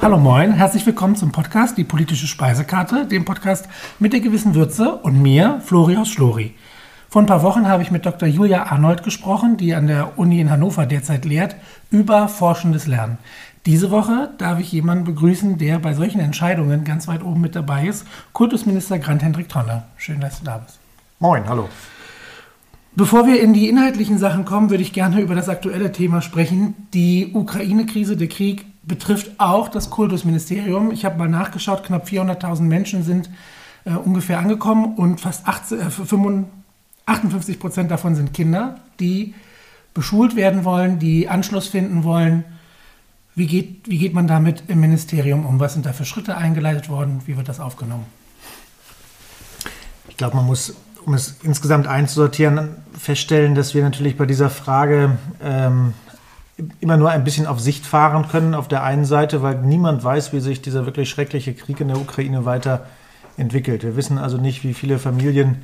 [0.00, 4.94] Hallo moin, herzlich willkommen zum Podcast Die politische Speisekarte, dem Podcast mit der gewissen Würze
[4.94, 6.54] und mir, Florius Schlori.
[7.08, 8.28] Vor ein paar Wochen habe ich mit Dr.
[8.28, 11.56] Julia Arnold gesprochen, die an der Uni in Hannover derzeit lehrt,
[11.90, 13.18] über forschendes Lernen.
[13.66, 17.88] Diese Woche darf ich jemanden begrüßen, der bei solchen Entscheidungen ganz weit oben mit dabei
[17.88, 19.82] ist, Kultusminister Grant Hendrik Tonne.
[19.96, 20.78] Schön, dass du da bist.
[21.18, 21.68] Moin, hallo.
[22.94, 26.74] Bevor wir in die inhaltlichen Sachen kommen, würde ich gerne über das aktuelle Thema sprechen.
[26.94, 30.90] Die Ukraine-Krise, der Krieg betrifft auch das Kultusministerium.
[30.90, 33.30] Ich habe mal nachgeschaut, knapp 400.000 Menschen sind
[33.84, 35.84] äh, ungefähr angekommen und fast 80, äh,
[37.06, 39.34] 58 Prozent davon sind Kinder, die
[39.94, 42.44] beschult werden wollen, die Anschluss finden wollen.
[43.34, 45.60] Wie geht, wie geht man damit im Ministerium um?
[45.60, 47.22] Was sind da für Schritte eingeleitet worden?
[47.26, 48.06] Wie wird das aufgenommen?
[50.08, 55.18] Ich glaube, man muss, um es insgesamt einzusortieren, feststellen, dass wir natürlich bei dieser Frage
[55.42, 55.94] ähm,
[56.80, 60.32] immer nur ein bisschen auf Sicht fahren können auf der einen Seite, weil niemand weiß,
[60.32, 63.84] wie sich dieser wirklich schreckliche Krieg in der Ukraine weiterentwickelt.
[63.84, 65.62] Wir wissen also nicht, wie viele Familien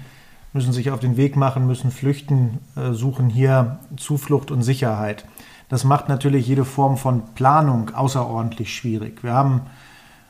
[0.52, 5.24] müssen sich auf den Weg machen, müssen flüchten, äh, suchen hier Zuflucht und Sicherheit.
[5.68, 9.24] Das macht natürlich jede Form von Planung außerordentlich schwierig.
[9.24, 9.62] Wir haben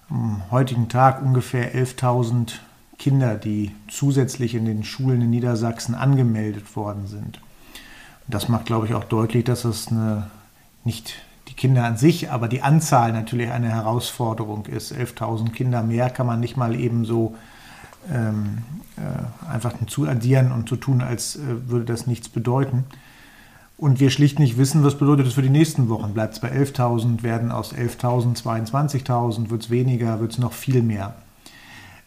[0.08, 2.54] am heutigen Tag ungefähr 11.000
[2.98, 7.40] Kinder, die zusätzlich in den Schulen in Niedersachsen angemeldet worden sind.
[8.28, 10.30] Das macht, glaube ich, auch deutlich, dass es eine
[10.84, 11.14] nicht
[11.48, 14.92] die Kinder an sich, aber die Anzahl natürlich eine Herausforderung ist.
[14.92, 17.34] 11.000 Kinder mehr kann man nicht mal eben so
[18.12, 18.58] ähm,
[18.96, 22.84] äh, einfach hinzuaddieren und zu tun, als äh, würde das nichts bedeuten.
[23.76, 26.14] Und wir schlicht nicht wissen, was bedeutet das für die nächsten Wochen.
[26.14, 30.82] Bleibt es bei 11.000, werden aus 11.000 22.000, wird es weniger, wird es noch viel
[30.82, 31.14] mehr.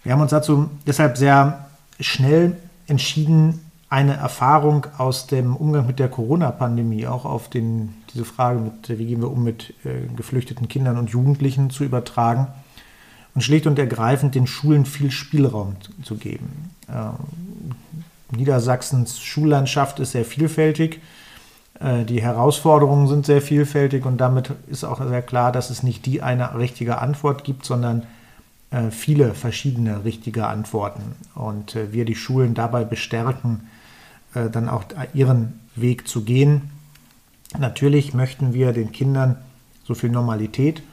[0.03, 1.68] Wir haben uns dazu deshalb sehr
[2.00, 2.56] schnell
[2.88, 3.59] entschieden,
[3.90, 9.06] eine Erfahrung aus dem Umgang mit der Corona-Pandemie auch auf den, diese Frage, mit, wie
[9.06, 12.47] gehen wir um mit äh, geflüchteten Kindern und Jugendlichen zu übertragen
[13.35, 16.72] und schlicht und ergreifend den Schulen viel Spielraum zu geben.
[16.88, 21.00] Äh, Niedersachsens Schullandschaft ist sehr vielfältig,
[21.79, 26.06] äh, die Herausforderungen sind sehr vielfältig und damit ist auch sehr klar, dass es nicht
[26.06, 28.03] die eine richtige Antwort gibt, sondern
[28.69, 33.69] äh, viele verschiedene richtige Antworten und äh, wir die Schulen dabei bestärken,
[34.34, 36.72] äh, dann auch ihren Weg zu gehen.
[37.59, 39.38] Natürlich möchten wir den Kindern
[39.84, 40.84] so viel Normalität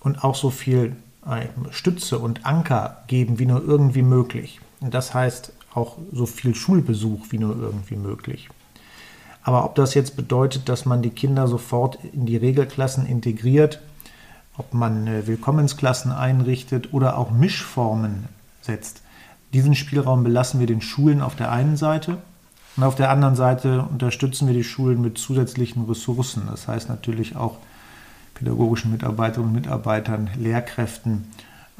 [0.00, 0.96] und auch so viel
[1.26, 4.60] äh, Stütze und Anker geben, wie nur irgendwie möglich.
[4.80, 8.48] Und das heißt auch so viel Schulbesuch wie nur irgendwie möglich.
[9.42, 13.80] Aber ob das jetzt bedeutet, dass man die Kinder sofort in die Regelklassen integriert,
[14.56, 18.24] ob man äh, Willkommensklassen einrichtet oder auch Mischformen
[18.62, 19.02] setzt,
[19.52, 22.18] diesen Spielraum belassen wir den Schulen auf der einen Seite
[22.76, 26.42] und auf der anderen Seite unterstützen wir die Schulen mit zusätzlichen Ressourcen.
[26.50, 27.56] Das heißt natürlich auch
[28.34, 31.32] pädagogischen Mitarbeiterinnen und Mitarbeitern, Lehrkräften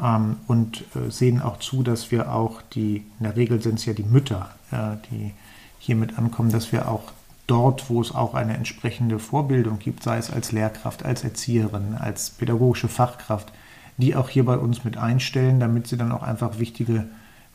[0.03, 3.85] ähm, und äh, sehen auch zu, dass wir auch die, in der Regel sind es
[3.85, 5.33] ja die Mütter, äh, die
[5.79, 7.13] hier mit ankommen, dass wir auch
[7.47, 12.31] dort, wo es auch eine entsprechende Vorbildung gibt, sei es als Lehrkraft, als Erzieherin, als
[12.31, 13.53] pädagogische Fachkraft,
[13.99, 17.05] die auch hier bei uns mit einstellen, damit sie dann auch einfach wichtige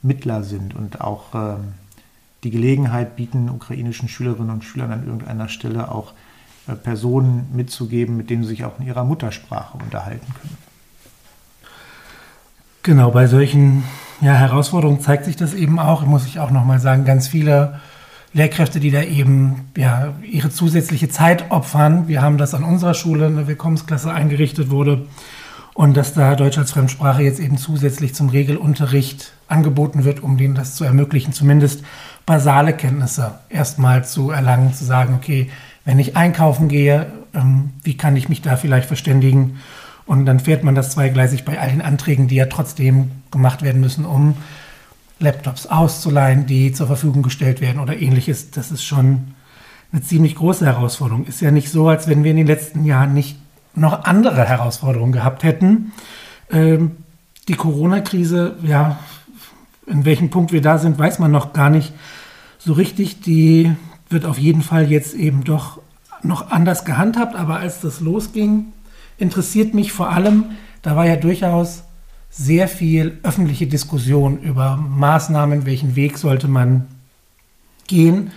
[0.02, 1.74] Mittler sind und auch ähm,
[2.44, 6.14] die Gelegenheit bieten, ukrainischen Schülerinnen und Schülern an irgendeiner Stelle auch
[6.68, 10.58] äh, Personen mitzugeben, mit denen sie sich auch in ihrer Muttersprache unterhalten können.
[12.84, 13.84] Genau, bei solchen
[14.22, 17.80] ja, Herausforderungen zeigt sich das eben auch, muss ich auch nochmal sagen, ganz viele
[18.34, 22.08] Lehrkräfte, die da eben ja, ihre zusätzliche Zeit opfern.
[22.08, 25.06] Wir haben das an unserer Schule, eine Willkommensklasse eingerichtet wurde
[25.74, 30.56] und dass da Deutsch als Fremdsprache jetzt eben zusätzlich zum Regelunterricht angeboten wird, um denen
[30.56, 31.84] das zu ermöglichen, zumindest
[32.32, 35.50] basale Kenntnisse erstmal zu erlangen, zu sagen, okay,
[35.84, 39.60] wenn ich einkaufen gehe, ähm, wie kann ich mich da vielleicht verständigen?
[40.06, 43.82] Und dann fährt man das zweigleisig bei all den Anträgen, die ja trotzdem gemacht werden
[43.82, 44.36] müssen, um
[45.20, 48.52] Laptops auszuleihen, die zur Verfügung gestellt werden oder ähnliches.
[48.52, 49.34] Das ist schon
[49.92, 51.26] eine ziemlich große Herausforderung.
[51.26, 53.36] Ist ja nicht so, als wenn wir in den letzten Jahren nicht
[53.76, 55.92] noch andere Herausforderungen gehabt hätten.
[56.50, 56.92] Ähm,
[57.50, 59.00] die Corona-Krise, ja,
[59.86, 61.92] in welchem Punkt wir da sind, weiß man noch gar nicht
[62.64, 63.22] so richtig.
[63.22, 63.72] Die
[64.10, 65.80] wird auf jeden Fall jetzt eben doch
[66.24, 67.36] noch anders gehandhabt.
[67.36, 68.74] Aber als das losging,
[69.18, 70.46] interessiert mich vor allem,
[70.82, 71.84] da war ja durchaus
[72.30, 76.88] sehr viel öffentliche Diskussion über Maßnahmen, welchen Weg sollte man
[77.88, 78.32] gehen.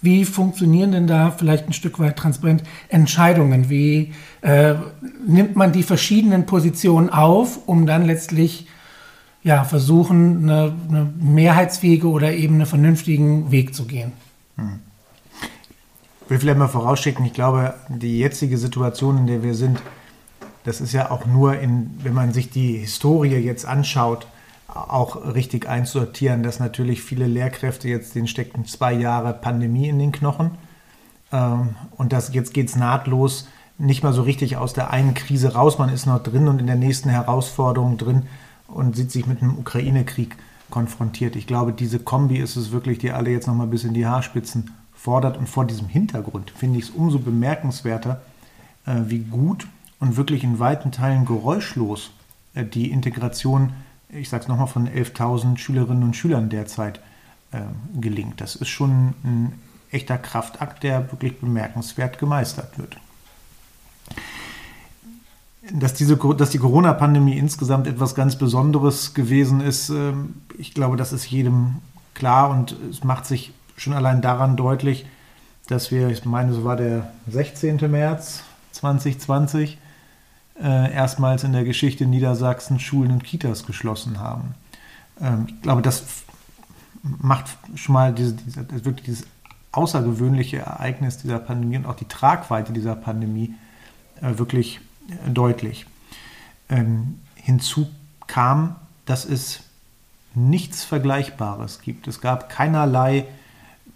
[0.00, 3.68] Wie funktionieren denn da vielleicht ein Stück weit transparent Entscheidungen?
[3.68, 4.74] Wie äh,
[5.26, 8.68] nimmt man die verschiedenen Positionen auf, um dann letztlich
[9.48, 14.12] ja, versuchen, eine, eine mehrheitsfähige oder eben einen vernünftigen Weg zu gehen?
[14.56, 14.80] Hm.
[16.22, 19.80] Ich will vielleicht mal vorausschicken, ich glaube, die jetzige Situation, in der wir sind,
[20.64, 24.26] das ist ja auch nur in, wenn man sich die Historie jetzt anschaut,
[24.66, 30.12] auch richtig einsortieren, dass natürlich viele Lehrkräfte jetzt, denen steckten zwei Jahre Pandemie in den
[30.12, 30.50] Knochen.
[31.32, 33.48] Ähm, und das, jetzt geht es nahtlos
[33.78, 35.78] nicht mal so richtig aus der einen Krise raus.
[35.78, 38.24] Man ist noch drin und in der nächsten Herausforderung drin
[38.68, 40.36] und sieht sich mit einem Ukraine-Krieg
[40.70, 41.34] konfrontiert.
[41.36, 44.06] Ich glaube, diese Kombi ist es wirklich, die alle jetzt noch mal bis in die
[44.06, 45.36] Haarspitzen fordert.
[45.36, 48.20] Und vor diesem Hintergrund finde ich es umso bemerkenswerter,
[48.86, 49.66] äh, wie gut
[50.00, 52.10] und wirklich in weiten Teilen geräuschlos
[52.54, 53.72] äh, die Integration,
[54.10, 57.00] ich sage es nochmal, von 11.000 Schülerinnen und Schülern derzeit
[57.52, 57.60] äh,
[57.98, 58.40] gelingt.
[58.40, 59.52] Das ist schon ein
[59.90, 62.98] echter Kraftakt, der wirklich bemerkenswert gemeistert wird.
[65.72, 71.12] Dass, diese, dass die Corona-Pandemie insgesamt etwas ganz Besonderes gewesen ist, ähm, ich glaube, das
[71.12, 71.76] ist jedem
[72.14, 75.06] klar und es macht sich schon allein daran deutlich,
[75.68, 77.90] dass wir, ich meine, so war der 16.
[77.90, 78.42] März
[78.72, 79.78] 2020,
[80.60, 84.54] äh, erstmals in der Geschichte Niedersachsen Schulen und Kitas geschlossen haben.
[85.20, 86.04] Ähm, ich glaube, das
[87.02, 89.26] macht schon mal diese, diese, wirklich dieses
[89.72, 93.54] außergewöhnliche Ereignis dieser Pandemie und auch die Tragweite dieser Pandemie
[94.20, 94.80] äh, wirklich
[95.26, 95.86] deutlich.
[96.68, 97.88] Ähm, hinzu
[98.26, 98.76] kam,
[99.06, 99.60] dass es
[100.34, 102.06] nichts Vergleichbares gibt.
[102.08, 103.24] Es gab keinerlei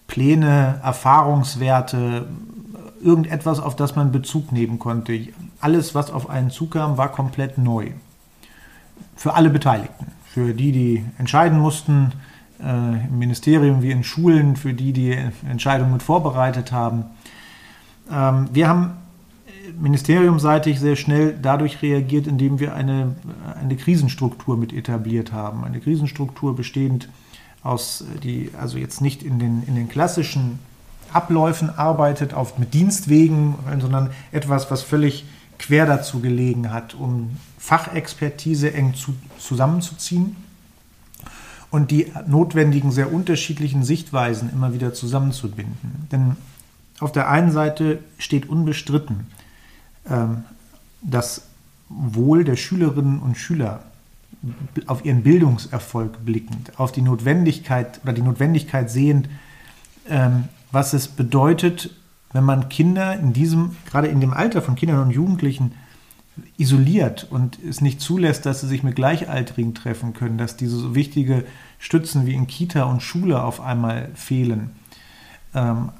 [0.06, 2.26] Pläne, Erfahrungswerte,
[3.03, 5.29] irgendetwas, auf das man Bezug nehmen konnte.
[5.61, 7.91] Alles, was auf einen zukam, war komplett neu.
[9.17, 10.06] Für alle Beteiligten.
[10.25, 12.12] Für die, die entscheiden mussten,
[12.61, 15.12] äh, im Ministerium wie in Schulen, für die, die
[15.49, 17.05] Entscheidungen mit vorbereitet haben.
[18.11, 18.97] Ähm, wir haben
[19.81, 23.15] ministeriumseitig sehr schnell dadurch reagiert, indem wir eine,
[23.61, 25.65] eine Krisenstruktur mit etabliert haben.
[25.65, 27.09] Eine Krisenstruktur bestehend
[27.63, 30.59] aus, die also jetzt nicht in den, in den klassischen
[31.13, 35.25] Abläufen arbeitet, auf, mit Dienstwegen, sondern etwas, was völlig
[35.59, 40.37] quer dazu gelegen hat, um Fachexpertise eng zu, zusammenzuziehen
[41.71, 46.09] und die notwendigen, sehr unterschiedlichen Sichtweisen immer wieder zusammenzubinden.
[46.11, 46.37] Denn
[47.01, 49.27] auf der einen Seite steht unbestritten,
[51.03, 51.43] das
[51.89, 53.85] Wohl der Schülerinnen und Schüler
[54.87, 59.29] auf ihren Bildungserfolg blickend, auf die Notwendigkeit oder die Notwendigkeit sehend,
[60.09, 61.95] ähm, was es bedeutet,
[62.33, 65.73] wenn man Kinder in diesem, gerade in dem Alter von Kindern und Jugendlichen
[66.57, 70.95] isoliert und es nicht zulässt, dass sie sich mit Gleichaltrigen treffen können, dass diese so
[70.95, 71.45] wichtige
[71.79, 74.71] Stützen wie in Kita und Schule auf einmal fehlen,
[75.55, 75.91] ähm,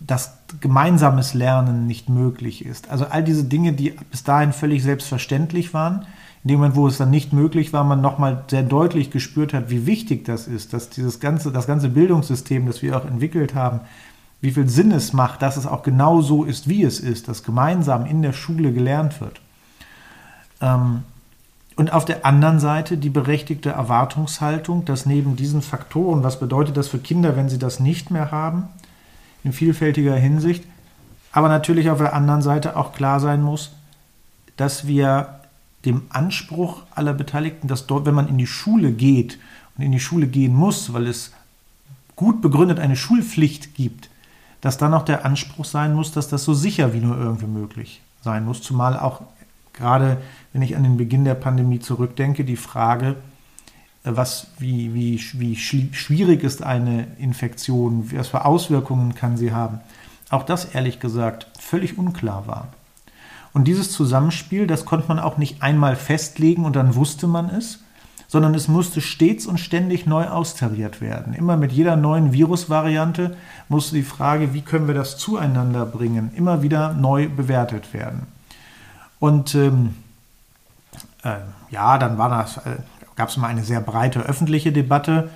[0.00, 2.90] dass gemeinsames Lernen nicht möglich ist.
[2.90, 6.06] Also all diese Dinge, die bis dahin völlig selbstverständlich waren,
[6.44, 9.70] in dem Moment, wo es dann nicht möglich war, man nochmal sehr deutlich gespürt hat,
[9.70, 13.80] wie wichtig das ist, dass dieses ganze, das ganze Bildungssystem, das wir auch entwickelt haben,
[14.40, 17.42] wie viel Sinn es macht, dass es auch genau so ist, wie es ist, dass
[17.42, 19.40] gemeinsam in der Schule gelernt wird.
[20.60, 21.02] Ähm,
[21.74, 26.88] und auf der anderen Seite die berechtigte Erwartungshaltung, dass neben diesen Faktoren, was bedeutet das
[26.88, 28.68] für Kinder, wenn sie das nicht mehr haben,
[29.44, 30.64] in vielfältiger Hinsicht,
[31.32, 33.72] aber natürlich auf der anderen Seite auch klar sein muss,
[34.56, 35.40] dass wir
[35.84, 39.38] dem Anspruch aller Beteiligten, dass dort, wenn man in die Schule geht
[39.76, 41.32] und in die Schule gehen muss, weil es
[42.16, 44.10] gut begründet eine Schulpflicht gibt,
[44.60, 48.02] dass dann auch der Anspruch sein muss, dass das so sicher wie nur irgendwie möglich
[48.22, 48.60] sein muss.
[48.60, 49.22] Zumal auch
[49.72, 50.18] gerade,
[50.52, 53.14] wenn ich an den Beginn der Pandemie zurückdenke, die Frage,
[54.04, 59.80] was, wie, wie, wie schwierig ist eine Infektion, was für Auswirkungen kann sie haben,
[60.30, 62.68] auch das ehrlich gesagt völlig unklar war.
[63.52, 67.80] Und dieses Zusammenspiel, das konnte man auch nicht einmal festlegen und dann wusste man es,
[68.28, 71.32] sondern es musste stets und ständig neu austariert werden.
[71.32, 73.36] Immer mit jeder neuen Virusvariante
[73.68, 78.26] musste die Frage, wie können wir das zueinander bringen, immer wieder neu bewertet werden.
[79.18, 79.94] Und ähm,
[81.24, 81.36] äh,
[81.70, 82.76] ja, dann war das, äh,
[83.18, 85.28] gab es mal eine sehr breite öffentliche Debatte.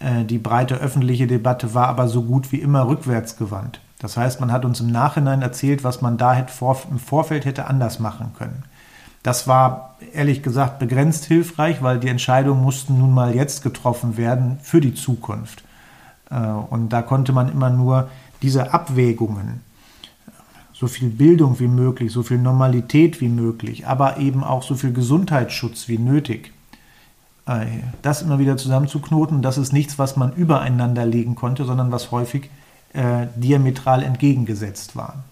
[0.00, 3.80] Äh, die breite öffentliche Debatte war aber so gut wie immer rückwärts gewandt.
[3.98, 7.98] Das heißt, man hat uns im Nachhinein erzählt, was man da im Vorfeld hätte anders
[7.98, 8.64] machen können.
[9.22, 14.58] Das war ehrlich gesagt begrenzt hilfreich, weil die Entscheidungen mussten nun mal jetzt getroffen werden
[14.62, 15.64] für die Zukunft.
[16.30, 18.08] Äh, und da konnte man immer nur
[18.40, 19.60] diese Abwägungen,
[20.72, 24.94] so viel Bildung wie möglich, so viel Normalität wie möglich, aber eben auch so viel
[24.94, 26.52] Gesundheitsschutz wie nötig,
[28.02, 32.50] das immer wieder zusammenzuknoten, das ist nichts, was man übereinander legen konnte, sondern was häufig
[32.92, 35.24] äh, diametral entgegengesetzt waren.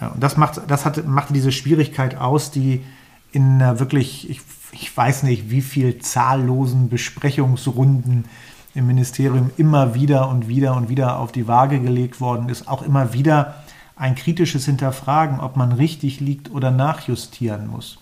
[0.00, 2.84] Ja, und das, macht, das hat, machte diese Schwierigkeit aus, die
[3.30, 4.40] in einer wirklich, ich,
[4.72, 8.24] ich weiß nicht, wie viel zahllosen Besprechungsrunden
[8.74, 12.82] im Ministerium immer wieder und wieder und wieder auf die Waage gelegt worden ist, auch
[12.82, 13.62] immer wieder
[13.94, 17.98] ein kritisches Hinterfragen, ob man richtig liegt oder nachjustieren muss.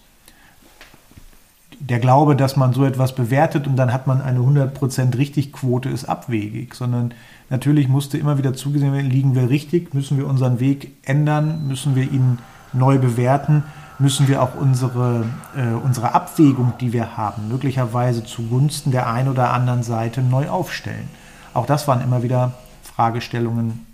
[1.80, 6.04] Der Glaube, dass man so etwas bewertet und dann hat man eine 100% Richtigquote, ist
[6.04, 7.14] abwegig, sondern
[7.48, 11.96] natürlich musste immer wieder zugesehen werden, liegen wir richtig, müssen wir unseren Weg ändern, müssen
[11.96, 12.38] wir ihn
[12.74, 13.64] neu bewerten,
[13.98, 15.24] müssen wir auch unsere,
[15.56, 21.08] äh, unsere Abwägung, die wir haben, möglicherweise zugunsten der einen oder anderen Seite neu aufstellen.
[21.54, 23.86] Auch das waren immer wieder Fragestellungen,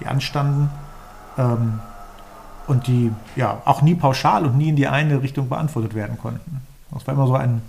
[0.00, 0.70] die anstanden
[1.38, 1.80] ähm,
[2.66, 6.62] und die ja auch nie pauschal und nie in die eine Richtung beantwortet werden konnten.
[6.90, 7.62] Das war immer so ein,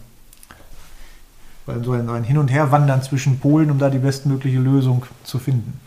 [1.83, 5.79] so ein, ein Hin- und Herwandern zwischen Polen, um da die bestmögliche Lösung zu finden.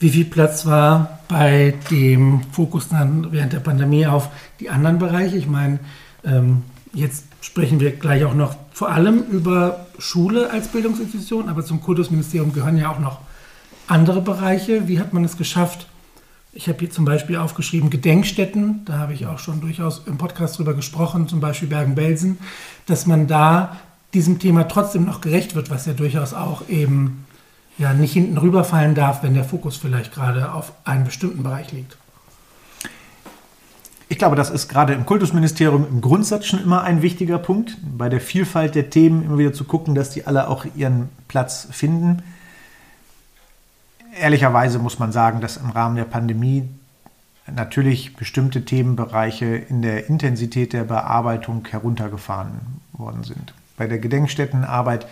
[0.00, 4.28] Wie viel Platz war bei dem Fokus dann während der Pandemie auf
[4.60, 5.36] die anderen Bereiche?
[5.36, 5.80] Ich meine,
[6.24, 6.62] ähm,
[6.92, 12.52] jetzt sprechen wir gleich auch noch vor allem über Schule als Bildungsinstitution, aber zum Kultusministerium
[12.52, 13.18] gehören ja auch noch
[13.88, 14.86] andere Bereiche.
[14.86, 15.88] Wie hat man es geschafft?
[16.52, 20.58] Ich habe hier zum Beispiel aufgeschrieben Gedenkstätten, da habe ich auch schon durchaus im Podcast
[20.58, 22.38] drüber gesprochen, zum Beispiel Bergen-Belsen,
[22.86, 23.76] dass man da
[24.14, 27.26] diesem Thema trotzdem noch gerecht wird, was ja durchaus auch eben
[27.76, 31.96] ja nicht hinten rüberfallen darf, wenn der Fokus vielleicht gerade auf einen bestimmten Bereich liegt.
[34.10, 38.08] Ich glaube, das ist gerade im Kultusministerium im Grundsatz schon immer ein wichtiger Punkt, bei
[38.08, 42.22] der Vielfalt der Themen immer wieder zu gucken, dass die alle auch ihren Platz finden.
[44.20, 46.68] Ehrlicherweise muss man sagen, dass im Rahmen der Pandemie
[47.46, 52.60] natürlich bestimmte Themenbereiche in der Intensität der Bearbeitung heruntergefahren
[52.92, 53.54] worden sind.
[53.76, 55.06] Bei der Gedenkstättenarbeit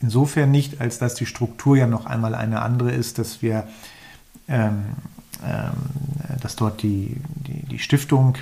[0.00, 3.66] Insofern nicht, als dass die Struktur ja noch einmal eine andere ist, dass wir,
[4.48, 4.84] ähm,
[5.44, 8.36] ähm, dass dort die, die, die Stiftung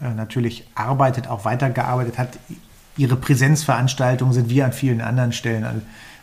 [0.00, 2.38] äh, natürlich arbeitet, auch weitergearbeitet hat.
[2.96, 5.82] Ihre Präsenzveranstaltungen sind wie an vielen anderen Stellen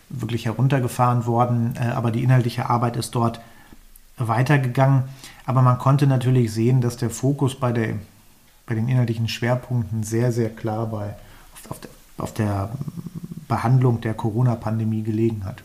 [0.09, 3.39] wirklich heruntergefahren worden, äh, aber die inhaltliche Arbeit ist dort
[4.17, 5.03] weitergegangen.
[5.45, 7.95] Aber man konnte natürlich sehen, dass der Fokus bei, der,
[8.65, 11.15] bei den inhaltlichen Schwerpunkten sehr, sehr klar bei,
[11.53, 12.71] auf, auf, der, auf der
[13.47, 15.63] Behandlung der Corona-Pandemie gelegen hat.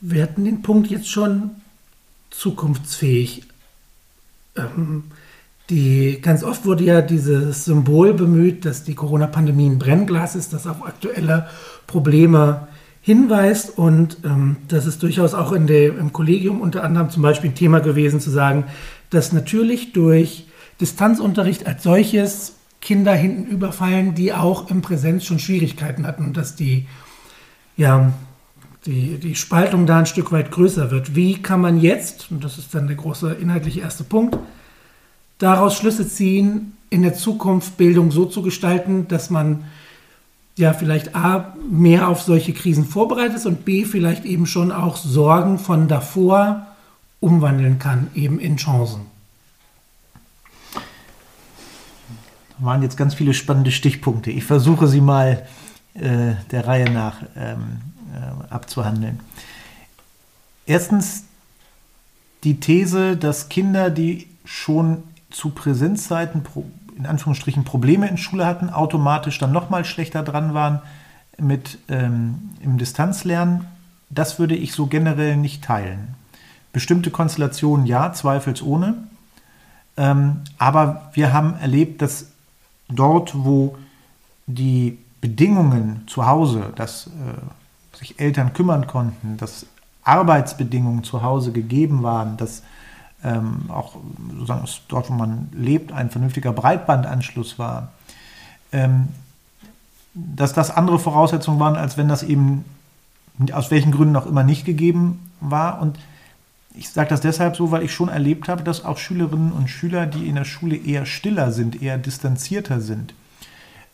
[0.00, 1.52] Wir hatten den Punkt jetzt schon
[2.30, 3.44] zukunftsfähig.
[4.56, 5.04] Ähm,
[5.72, 10.66] die, ganz oft wurde ja dieses Symbol bemüht, dass die Corona-Pandemie ein Brennglas ist, das
[10.66, 11.46] auf aktuelle
[11.86, 12.68] Probleme
[13.00, 13.78] hinweist.
[13.78, 17.54] Und ähm, das ist durchaus auch in der, im Kollegium unter anderem zum Beispiel ein
[17.54, 18.64] Thema gewesen, zu sagen,
[19.08, 20.46] dass natürlich durch
[20.78, 26.54] Distanzunterricht als solches Kinder hinten überfallen, die auch im Präsenz schon Schwierigkeiten hatten und dass
[26.54, 26.86] die,
[27.78, 28.12] ja,
[28.84, 31.16] die, die Spaltung da ein Stück weit größer wird.
[31.16, 34.36] Wie kann man jetzt, und das ist dann der große inhaltliche erste Punkt,
[35.42, 39.64] daraus Schlüsse ziehen, in der Zukunft Bildung so zu gestalten, dass man
[40.56, 44.96] ja vielleicht A, mehr auf solche Krisen vorbereitet ist und B, vielleicht eben schon auch
[44.96, 46.66] Sorgen von davor
[47.20, 49.12] umwandeln kann, eben in Chancen.
[52.64, 54.30] waren jetzt ganz viele spannende Stichpunkte.
[54.30, 55.46] Ich versuche sie mal
[55.94, 57.80] äh, der Reihe nach ähm,
[58.14, 59.20] äh, abzuhandeln.
[60.66, 61.24] Erstens
[62.44, 66.42] die These, dass Kinder, die schon zu Präsenzzeiten
[66.96, 70.82] in Anführungsstrichen Probleme in Schule hatten, automatisch dann nochmal schlechter dran waren
[71.38, 73.66] mit ähm, im Distanzlernen.
[74.10, 76.14] Das würde ich so generell nicht teilen.
[76.72, 78.94] Bestimmte Konstellationen ja, zweifelsohne.
[79.96, 82.28] Ähm, aber wir haben erlebt, dass
[82.88, 83.76] dort, wo
[84.46, 89.66] die Bedingungen zu Hause, dass äh, sich Eltern kümmern konnten, dass
[90.04, 92.62] Arbeitsbedingungen zu Hause gegeben waren, dass
[93.24, 93.96] ähm, auch
[94.30, 97.92] sozusagen dort, wo man lebt, ein vernünftiger Breitbandanschluss war,
[98.72, 99.08] ähm,
[100.14, 102.64] dass das andere Voraussetzungen waren, als wenn das eben
[103.52, 105.80] aus welchen Gründen auch immer nicht gegeben war.
[105.80, 105.98] Und
[106.74, 110.06] ich sage das deshalb so, weil ich schon erlebt habe, dass auch Schülerinnen und Schüler,
[110.06, 113.14] die in der Schule eher stiller sind, eher distanzierter sind,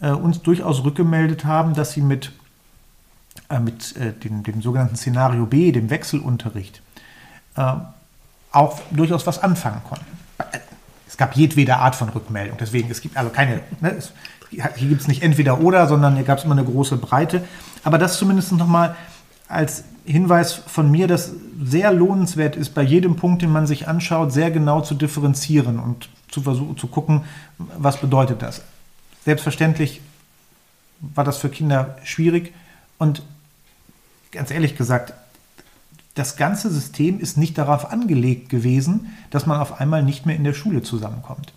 [0.01, 2.33] äh, uns durchaus rückgemeldet haben, dass sie mit,
[3.49, 6.83] äh, mit äh, dem, dem, sogenannten Szenario B, dem Wechselunterricht,
[7.57, 7.75] äh,
[8.59, 10.07] auch durchaus was anfangen konnten.
[11.07, 14.13] Es gab jedwede Art von Rückmeldung, deswegen es gibt also keine, ne, es,
[14.51, 17.45] hier gibt es nicht entweder oder, sondern hier gab es immer eine große Breite.
[17.85, 18.97] Aber das zumindest nochmal
[19.49, 24.33] als Hinweis von mir, dass sehr lohnenswert ist, bei jedem Punkt, den man sich anschaut,
[24.33, 27.25] sehr genau zu differenzieren und zu versuchen zu gucken,
[27.59, 28.63] was bedeutet das.
[29.25, 30.01] Selbstverständlich
[31.01, 32.53] war das für Kinder schwierig
[32.99, 33.23] und
[34.33, 35.15] ganz ehrlich gesagt,
[36.19, 40.45] das ganze System ist nicht darauf angelegt gewesen, dass man auf einmal nicht mehr in
[40.45, 41.53] der Schule zusammenkommt.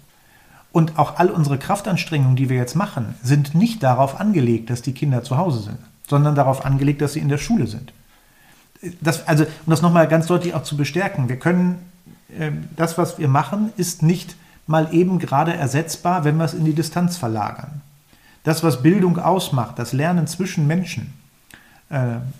[0.72, 4.94] Und auch all unsere Kraftanstrengungen, die wir jetzt machen, sind nicht darauf angelegt, dass die
[4.94, 7.92] Kinder zu Hause sind, sondern darauf angelegt, dass sie in der Schule sind
[9.02, 11.80] das, also, um das nochmal ganz deutlich auch zu bestärken, wir können,
[12.38, 14.36] äh, das, was wir machen, ist nicht
[14.68, 17.82] mal eben gerade ersetzbar, wenn wir es in die Distanz verlagern.
[18.44, 21.14] Das, was Bildung ausmacht, das Lernen zwischen Menschen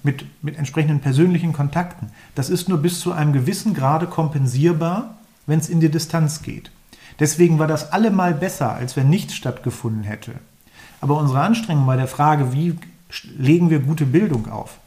[0.04, 5.60] mit, mit entsprechenden persönlichen Kontakten, das ist nur bis zu einem gewissen Grade kompensierbar, wenn
[5.60, 6.72] es in die Distanz geht.
[7.20, 10.34] Deswegen war das allemal besser, als wenn nichts stattgefunden hätte.
[11.02, 12.78] Aber unsere Anstrengung bei der Frage, wie
[13.38, 14.78] legen wir gute Bildung auf,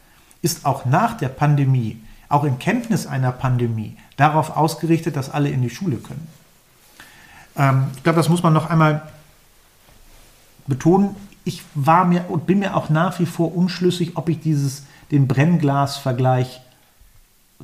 [0.42, 5.62] ist auch nach der Pandemie, auch in Kenntnis einer Pandemie, darauf ausgerichtet, dass alle in
[5.62, 6.26] die Schule können.
[7.56, 9.02] Ähm, ich glaube, das muss man noch einmal
[10.66, 11.16] betonen.
[11.44, 15.28] Ich war mir und bin mir auch nach wie vor unschlüssig, ob ich dieses, den
[15.28, 16.60] Brennglas-Vergleich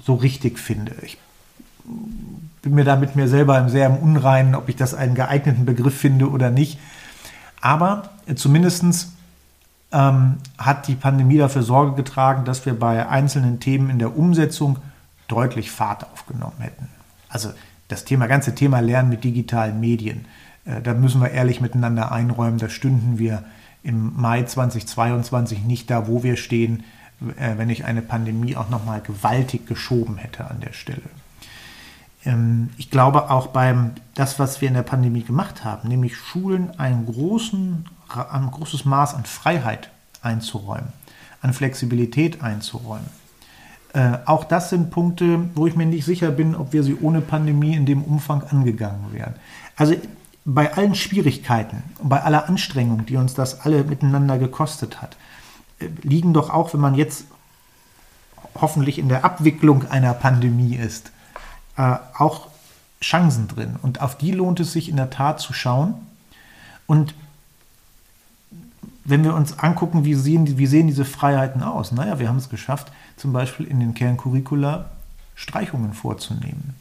[0.04, 0.94] so richtig finde.
[1.02, 1.18] Ich
[2.62, 5.96] bin mir da mit mir selber sehr im Unreinen, ob ich das einen geeigneten Begriff
[5.98, 6.78] finde oder nicht.
[7.60, 9.08] Aber äh, zumindest
[9.92, 14.78] ähm, hat die Pandemie dafür Sorge getragen, dass wir bei einzelnen Themen in der Umsetzung
[15.28, 16.88] deutlich Fahrt aufgenommen hätten.
[17.28, 17.50] Also
[17.88, 20.26] das Thema, ganze Thema Lernen mit digitalen Medien,
[20.64, 23.44] äh, da müssen wir ehrlich miteinander einräumen, da stünden wir
[23.82, 26.84] im Mai 2022 nicht da, wo wir stehen,
[27.38, 31.02] äh, wenn ich eine Pandemie auch nochmal gewaltig geschoben hätte an der Stelle.
[32.24, 36.78] Ähm, ich glaube auch beim das, was wir in der Pandemie gemacht haben, nämlich Schulen
[36.78, 39.90] einen großen, ein großes Maß an Freiheit
[40.22, 40.92] einzuräumen,
[41.42, 43.08] an Flexibilität einzuräumen.
[43.92, 47.20] Äh, auch das sind Punkte, wo ich mir nicht sicher bin, ob wir sie ohne
[47.20, 49.34] Pandemie in dem Umfang angegangen wären.
[49.74, 49.96] Also
[50.54, 55.16] bei allen Schwierigkeiten bei aller Anstrengung, die uns das alle miteinander gekostet hat,
[55.78, 57.24] äh, liegen doch auch, wenn man jetzt
[58.60, 61.12] hoffentlich in der Abwicklung einer Pandemie ist,
[61.76, 62.48] äh, auch
[63.00, 63.76] Chancen drin.
[63.80, 65.94] Und auf die lohnt es sich in der Tat zu schauen.
[66.86, 67.14] Und
[69.04, 71.92] wenn wir uns angucken, wie sehen, wie sehen diese Freiheiten aus?
[71.92, 74.90] Naja, wir haben es geschafft, zum Beispiel in den Kerncurricula
[75.36, 76.74] Streichungen vorzunehmen.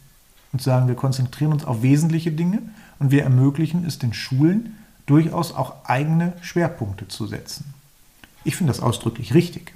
[0.51, 2.63] Und sagen, wir konzentrieren uns auf wesentliche Dinge
[2.99, 7.73] und wir ermöglichen es den Schulen, durchaus auch eigene Schwerpunkte zu setzen.
[8.43, 9.73] Ich finde das ausdrücklich richtig.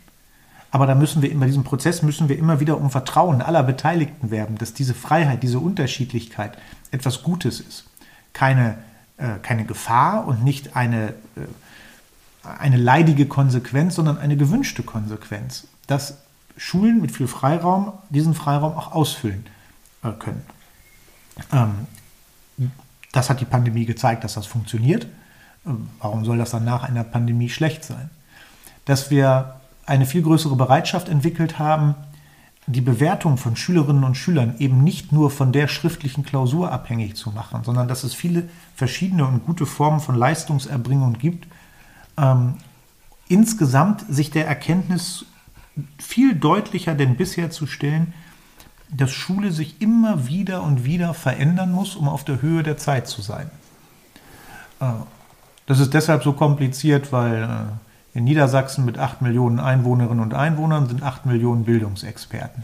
[0.71, 4.31] Aber da müssen wir in diesem Prozess müssen wir immer wieder um Vertrauen aller Beteiligten
[4.31, 6.57] werben, dass diese Freiheit, diese Unterschiedlichkeit
[6.91, 7.85] etwas Gutes ist.
[8.33, 8.77] Keine,
[9.17, 15.67] äh, keine Gefahr und nicht eine, äh, eine leidige Konsequenz, sondern eine gewünschte Konsequenz.
[15.85, 16.17] Dass
[16.57, 19.45] Schulen mit viel Freiraum diesen Freiraum auch ausfüllen
[20.03, 20.41] äh, können.
[21.51, 21.87] Ähm,
[23.13, 25.07] das hat die Pandemie gezeigt, dass das funktioniert.
[25.65, 28.09] Ähm, warum soll das dann nach einer Pandemie schlecht sein?
[28.83, 31.95] Dass wir eine viel größere Bereitschaft entwickelt haben,
[32.67, 37.31] die Bewertung von Schülerinnen und Schülern eben nicht nur von der schriftlichen Klausur abhängig zu
[37.31, 41.47] machen, sondern dass es viele verschiedene und gute Formen von Leistungserbringung gibt,
[42.17, 42.55] ähm,
[43.27, 45.25] insgesamt sich der Erkenntnis
[45.97, 48.13] viel deutlicher denn bisher zu stellen,
[48.95, 53.07] dass Schule sich immer wieder und wieder verändern muss, um auf der Höhe der Zeit
[53.07, 53.49] zu sein.
[54.79, 54.85] Äh,
[55.65, 60.87] das ist deshalb so kompliziert, weil äh, in Niedersachsen mit 8 Millionen Einwohnerinnen und Einwohnern
[60.87, 62.63] sind 8 Millionen Bildungsexperten.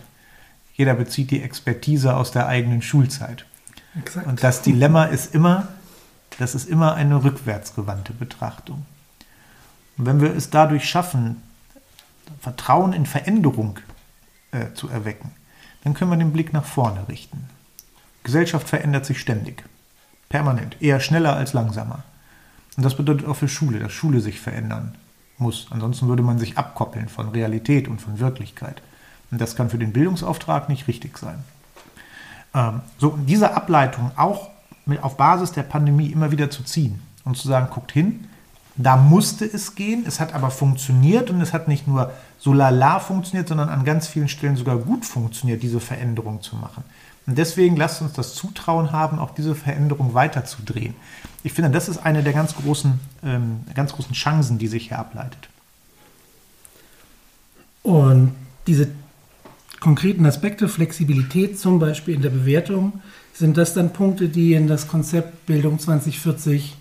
[0.73, 3.45] Jeder bezieht die Expertise aus der eigenen Schulzeit.
[3.97, 4.27] Exakt.
[4.27, 5.67] Und das Dilemma ist immer,
[6.37, 8.85] das ist immer eine rückwärtsgewandte Betrachtung.
[9.97, 11.41] Und wenn wir es dadurch schaffen,
[12.39, 13.79] Vertrauen in Veränderung
[14.51, 15.31] äh, zu erwecken,
[15.83, 17.49] dann können wir den Blick nach vorne richten.
[18.23, 19.63] Gesellschaft verändert sich ständig,
[20.27, 22.03] permanent, eher schneller als langsamer.
[22.77, 24.95] Und das bedeutet auch für Schule, dass Schule sich verändern
[25.37, 25.67] muss.
[25.69, 28.81] Ansonsten würde man sich abkoppeln von Realität und von Wirklichkeit.
[29.31, 31.43] Und das kann für den Bildungsauftrag nicht richtig sein.
[32.53, 34.49] Ähm, so, diese Ableitung auch
[34.85, 38.27] mit, auf Basis der Pandemie immer wieder zu ziehen und zu sagen, guckt hin,
[38.75, 42.99] da musste es gehen, es hat aber funktioniert und es hat nicht nur so lala
[42.99, 46.83] funktioniert, sondern an ganz vielen Stellen sogar gut funktioniert, diese Veränderung zu machen.
[47.27, 50.95] Und deswegen lasst uns das Zutrauen haben, auch diese Veränderung weiterzudrehen.
[51.43, 54.97] Ich finde, das ist eine der ganz großen, ähm, ganz großen Chancen, die sich hier
[54.97, 55.49] ableitet.
[57.83, 58.33] Und
[58.67, 58.87] diese
[59.79, 63.01] konkreten Aspekte, Flexibilität zum Beispiel in der Bewertung,
[63.33, 66.77] sind das dann Punkte, die in das Konzept Bildung 2040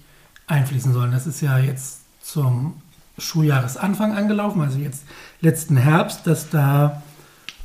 [0.47, 1.13] einfließen sollen.
[1.13, 2.75] Das ist ja jetzt zum
[3.19, 5.05] Schuljahresanfang angelaufen, also jetzt
[5.41, 7.03] letzten Herbst, dass da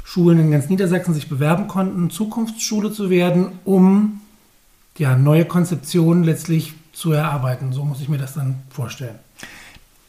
[0.03, 4.21] Schulen in ganz Niedersachsen sich bewerben konnten, Zukunftsschule zu werden, um
[4.97, 7.73] ja, neue Konzeptionen letztlich zu erarbeiten.
[7.73, 9.15] So muss ich mir das dann vorstellen.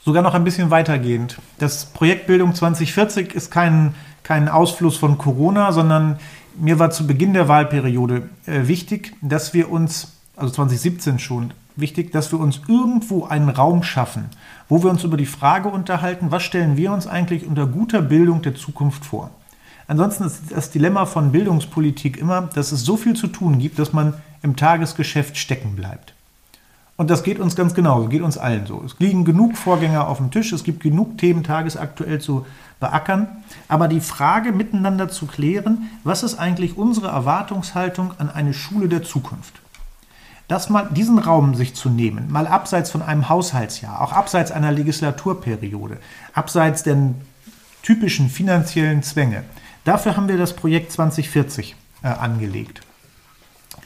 [0.04, 1.38] Sogar noch ein bisschen weitergehend.
[1.58, 6.18] Das Projekt Bildung 2040 ist kein, kein Ausfluss von Corona, sondern
[6.56, 12.12] mir war zu Beginn der Wahlperiode äh, wichtig, dass wir uns, also 2017 schon, wichtig,
[12.12, 14.26] dass wir uns irgendwo einen Raum schaffen,
[14.68, 18.42] wo wir uns über die Frage unterhalten, was stellen wir uns eigentlich unter guter Bildung
[18.42, 19.30] der Zukunft vor.
[19.86, 23.92] Ansonsten ist das Dilemma von Bildungspolitik immer, dass es so viel zu tun gibt, dass
[23.92, 26.14] man im Tagesgeschäft stecken bleibt.
[26.96, 28.80] Und das geht uns ganz genauso, geht uns allen so.
[28.86, 32.46] Es liegen genug Vorgänger auf dem Tisch, es gibt genug Themen tagesaktuell zu
[32.78, 33.26] beackern.
[33.66, 39.02] Aber die Frage miteinander zu klären, was ist eigentlich unsere Erwartungshaltung an eine Schule der
[39.02, 39.63] Zukunft?
[40.48, 44.72] Das mal, diesen Raum sich zu nehmen, mal abseits von einem Haushaltsjahr, auch abseits einer
[44.72, 45.98] Legislaturperiode,
[46.34, 47.14] abseits der
[47.82, 49.44] typischen finanziellen Zwänge.
[49.84, 52.80] Dafür haben wir das Projekt 2040 äh, angelegt.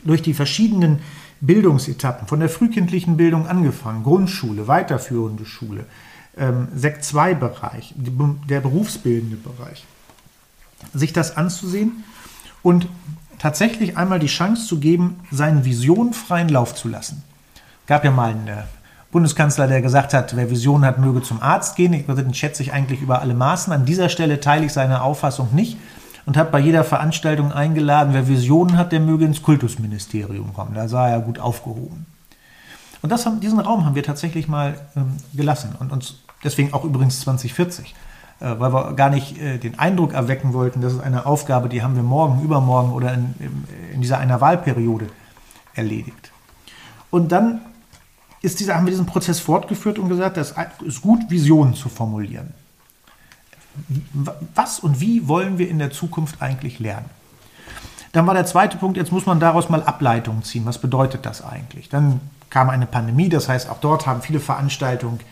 [0.04, 1.00] Durch die verschiedenen
[1.40, 5.86] Bildungsetappen, von der frühkindlichen Bildung angefangen, Grundschule, weiterführende Schule,
[6.36, 9.84] ähm, Sekt 2 Bereich, der berufsbildende Bereich,
[10.92, 12.04] sich das anzusehen
[12.62, 12.88] und
[13.38, 17.22] tatsächlich einmal die Chance zu geben, seinen Visionen freien Lauf zu lassen.
[17.86, 18.62] Gab ja mal einen äh,
[19.10, 21.92] Bundeskanzler, der gesagt hat, wer Visionen hat, möge zum Arzt gehen.
[21.94, 23.72] Ich, den schätze ich eigentlich über alle Maßen.
[23.72, 25.78] An dieser Stelle teile ich seine Auffassung nicht
[26.26, 30.74] und habe bei jeder Veranstaltung eingeladen, wer Visionen hat, der möge ins Kultusministerium kommen.
[30.74, 32.04] Da sah er gut aufgehoben.
[33.00, 37.20] Und haben, diesen Raum haben wir tatsächlich mal ähm, gelassen und uns deswegen auch übrigens
[37.20, 37.94] 2040, äh,
[38.40, 41.96] weil wir gar nicht äh, den Eindruck erwecken wollten, das ist eine Aufgabe, die haben
[41.96, 43.34] wir morgen, übermorgen oder in,
[43.92, 45.08] in dieser einer Wahlperiode
[45.74, 46.32] erledigt.
[47.10, 47.60] Und dann
[48.42, 52.54] ist dieser, haben wir diesen Prozess fortgeführt und gesagt, es ist gut, Visionen zu formulieren
[54.54, 57.08] was und wie wollen wir in der Zukunft eigentlich lernen?
[58.12, 60.64] Dann war der zweite Punkt, jetzt muss man daraus mal Ableitungen ziehen.
[60.64, 61.88] Was bedeutet das eigentlich?
[61.88, 62.20] Dann
[62.50, 65.24] kam eine Pandemie, das heißt, auch dort haben viele Veranstaltungen äh,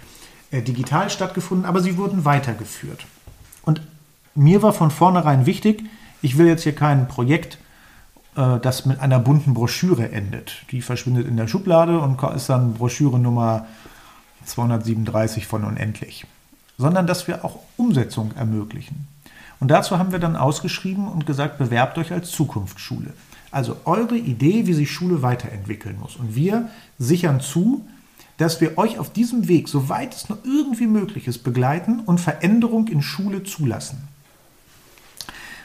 [0.52, 3.06] digital stattgefunden, aber sie wurden weitergeführt.
[3.62, 3.82] Und
[4.35, 5.85] mir war von vornherein wichtig,
[6.22, 7.59] ich will jetzt hier kein Projekt,
[8.37, 10.62] äh, das mit einer bunten Broschüre endet.
[10.70, 13.66] Die verschwindet in der Schublade und ist dann Broschüre Nummer
[14.44, 16.26] 237 von unendlich
[16.78, 19.09] sondern dass wir auch Umsetzung ermöglichen.
[19.59, 23.14] Und dazu haben wir dann ausgeschrieben und gesagt, bewerbt euch als Zukunftsschule.
[23.50, 26.16] Also eure Idee, wie sich Schule weiterentwickeln muss.
[26.16, 27.87] Und wir sichern zu,
[28.38, 32.88] dass wir euch auf diesem Weg, soweit es nur irgendwie möglich ist, begleiten und Veränderung
[32.88, 34.09] in Schule zulassen.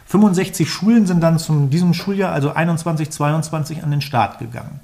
[0.05, 4.79] 65 Schulen sind dann zu diesem Schuljahr, also 21, 22, an den Start gegangen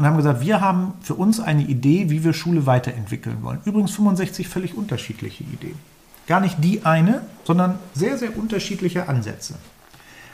[0.00, 3.60] und haben gesagt, wir haben für uns eine Idee, wie wir Schule weiterentwickeln wollen.
[3.66, 5.78] Übrigens 65 völlig unterschiedliche Ideen.
[6.26, 9.56] Gar nicht die eine, sondern sehr, sehr unterschiedliche Ansätze.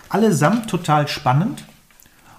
[0.09, 1.65] Allesamt total spannend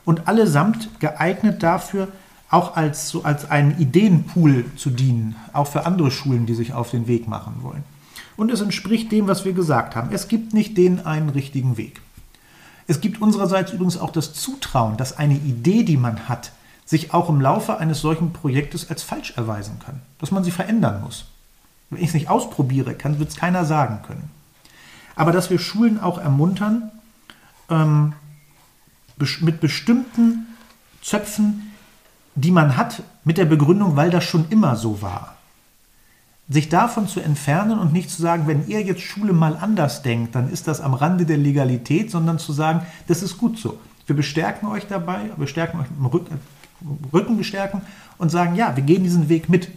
[0.05, 2.07] und allesamt geeignet dafür,
[2.49, 6.91] auch als, so als einen Ideenpool zu dienen, auch für andere Schulen, die sich auf
[6.91, 7.83] den Weg machen wollen.
[8.37, 10.09] Und es entspricht dem, was wir gesagt haben.
[10.11, 12.01] Es gibt nicht den einen richtigen Weg.
[12.87, 16.51] Es gibt unsererseits übrigens auch das Zutrauen, dass eine Idee, die man hat,
[16.85, 21.01] sich auch im Laufe eines solchen Projektes als falsch erweisen kann, dass man sie verändern
[21.01, 21.25] muss.
[21.89, 24.29] Wenn ich es nicht ausprobiere, wird es keiner sagen können.
[25.15, 26.91] Aber dass wir Schulen auch ermuntern,
[27.69, 28.13] ähm,
[29.41, 30.47] mit bestimmten
[31.01, 31.66] Zöpfen,
[32.37, 35.35] die man hat, mit der Begründung, weil das schon immer so war.
[36.47, 40.35] Sich davon zu entfernen und nicht zu sagen, wenn ihr jetzt Schule mal anders denkt,
[40.35, 43.79] dann ist das am Rande der Legalität, sondern zu sagen, das ist gut so.
[44.05, 46.39] Wir bestärken euch dabei, wir stärken euch im Rücken,
[47.11, 47.81] Rücken bestärken
[48.17, 49.69] und sagen, ja, wir gehen diesen Weg mit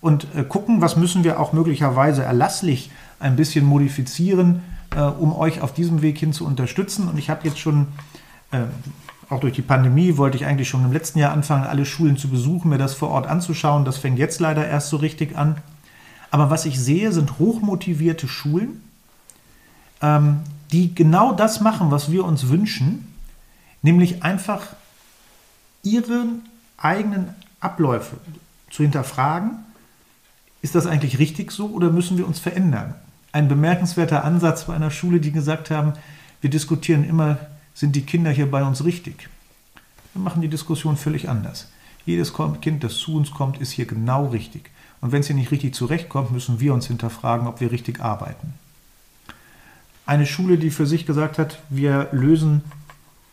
[0.00, 4.62] und äh, gucken, was müssen wir auch möglicherweise erlasslich ein bisschen modifizieren,
[4.94, 7.08] äh, um euch auf diesem Weg hin zu unterstützen.
[7.08, 7.88] Und ich habe jetzt schon,
[8.52, 8.60] äh,
[9.28, 12.28] auch durch die Pandemie, wollte ich eigentlich schon im letzten Jahr anfangen, alle Schulen zu
[12.28, 13.84] besuchen, mir das vor Ort anzuschauen.
[13.84, 15.56] Das fängt jetzt leider erst so richtig an.
[16.30, 18.82] Aber was ich sehe, sind hochmotivierte Schulen,
[20.02, 20.40] ähm,
[20.72, 23.14] die genau das machen, was wir uns wünschen,
[23.82, 24.62] nämlich einfach
[25.82, 26.26] ihre
[26.76, 28.16] eigenen Abläufe
[28.70, 29.52] zu hinterfragen.
[30.62, 32.94] Ist das eigentlich richtig so oder müssen wir uns verändern?
[33.32, 35.92] Ein bemerkenswerter Ansatz bei einer Schule, die gesagt haben,
[36.40, 37.38] wir diskutieren immer,
[37.76, 39.28] sind die Kinder hier bei uns richtig?
[40.12, 41.68] Wir machen die Diskussion völlig anders.
[42.04, 44.70] Jedes Kind, das zu uns kommt, ist hier genau richtig.
[45.00, 48.54] Und wenn es hier nicht richtig zurechtkommt, müssen wir uns hinterfragen, ob wir richtig arbeiten.
[50.06, 52.62] Eine Schule, die für sich gesagt hat, wir lösen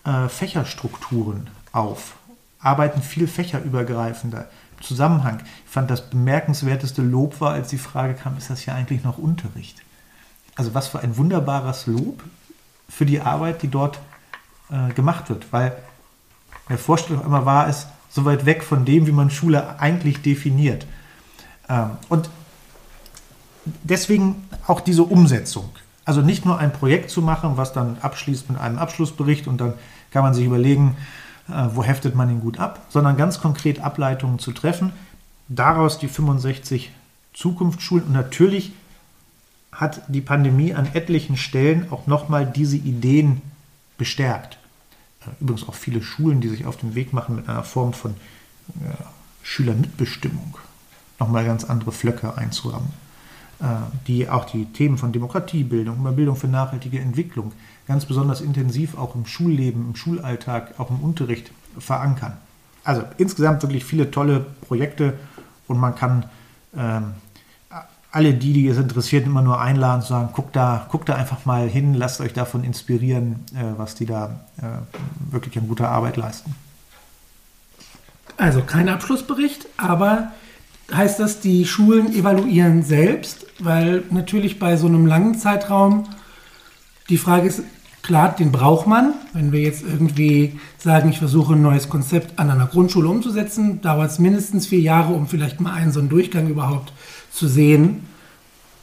[0.04, 2.16] äh, Fächerstrukturen auf
[2.64, 4.48] arbeiten viel fächerübergreifender.
[4.82, 5.42] Zusammenhang.
[5.66, 9.18] Ich fand das bemerkenswerteste Lob war, als die Frage kam, ist das hier eigentlich noch
[9.18, 9.82] Unterricht?
[10.56, 12.24] Also was für ein wunderbares Lob
[12.90, 14.00] für die Arbeit, die dort
[14.74, 15.76] äh, gemacht wird, weil
[16.68, 20.88] der Vorstellung immer war es so weit weg von dem, wie man Schule eigentlich definiert.
[21.70, 22.30] Ähm, und
[23.84, 25.70] deswegen auch diese Umsetzung.
[26.06, 29.74] Also nicht nur ein Projekt zu machen, was dann abschließt mit einem Abschlussbericht und dann
[30.12, 30.98] kann man sich überlegen,
[31.50, 34.92] äh, wo heftet man ihn gut ab, sondern ganz konkret Ableitungen zu treffen.
[35.50, 36.92] Daraus die 65
[37.34, 38.74] Zukunftsschulen und natürlich
[39.72, 43.42] hat die Pandemie an etlichen Stellen auch nochmal diese Ideen
[43.98, 44.58] bestärkt.
[45.40, 48.16] Übrigens auch viele Schulen, die sich auf den Weg machen mit einer Form von
[49.44, 50.58] Schülermitbestimmung,
[51.20, 52.90] nochmal ganz andere Flöcke einzurammen,
[53.60, 53.66] äh,
[54.08, 57.52] die auch die Themen von Demokratiebildung, Bildung für nachhaltige Entwicklung
[57.88, 62.38] ganz besonders intensiv auch im Schulleben, im Schulalltag, auch im Unterricht verankern.
[62.84, 65.20] Also insgesamt wirklich viele tolle Projekte
[65.68, 66.26] und man kann
[66.76, 67.14] ähm,
[68.14, 71.46] alle die, die es interessiert, immer nur einladen zu sagen, guckt da, guckt da einfach
[71.46, 76.16] mal hin, lasst euch davon inspirieren, äh, was die da äh, wirklich an guter Arbeit
[76.16, 76.56] leisten.
[78.38, 80.32] Also kein Abschlussbericht, aber
[80.94, 86.08] heißt das, die Schulen evaluieren selbst, weil natürlich bei so einem langen Zeitraum
[87.10, 87.64] die Frage ist,
[88.04, 89.14] klar, den braucht man.
[89.34, 94.12] Wenn wir jetzt irgendwie sagen, ich versuche ein neues Konzept an einer Grundschule umzusetzen, dauert
[94.12, 96.94] es mindestens vier Jahre, um vielleicht mal einen so einen Durchgang überhaupt
[97.32, 98.08] zu sehen.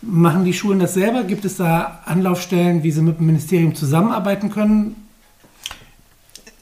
[0.02, 1.24] Machen die Schulen das selber?
[1.24, 4.96] Gibt es da Anlaufstellen, wie sie mit dem Ministerium zusammenarbeiten können?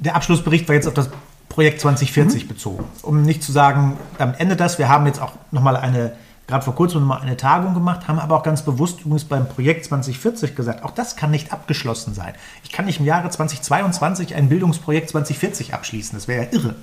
[0.00, 1.08] Der Abschlussbericht war jetzt auf das
[1.48, 2.48] Projekt 2040 mhm.
[2.48, 2.84] bezogen.
[3.02, 4.78] Um nicht zu sagen, damit endet das.
[4.78, 6.12] Wir haben jetzt auch nochmal eine,
[6.48, 9.84] gerade vor kurzem nochmal eine Tagung gemacht, haben aber auch ganz bewusst übrigens beim Projekt
[9.84, 12.34] 2040 gesagt, auch das kann nicht abgeschlossen sein.
[12.64, 16.18] Ich kann nicht im Jahre 2022 ein Bildungsprojekt 2040 abschließen.
[16.18, 16.74] Das wäre ja irre.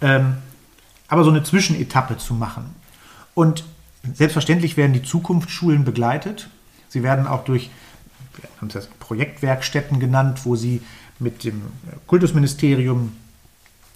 [0.00, 0.36] Ähm,
[1.08, 2.74] aber so eine Zwischenetappe zu machen.
[3.34, 3.64] Und
[4.14, 6.48] selbstverständlich werden die Zukunftsschulen begleitet.
[6.88, 7.70] Sie werden auch durch,
[8.36, 10.80] wir haben es Projektwerkstätten genannt, wo sie
[11.18, 11.60] mit dem
[12.06, 13.16] Kultusministerium,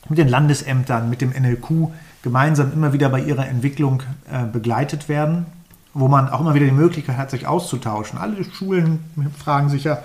[0.09, 1.90] mit den Landesämtern, mit dem NLQ
[2.23, 5.47] gemeinsam immer wieder bei ihrer Entwicklung äh, begleitet werden,
[5.93, 8.19] wo man auch immer wieder die Möglichkeit hat, sich auszutauschen.
[8.19, 9.05] Alle Schulen
[9.38, 10.03] fragen sich ja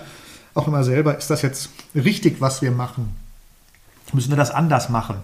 [0.54, 3.14] auch immer selber, ist das jetzt richtig, was wir machen?
[4.12, 5.16] Müssen wir das anders machen?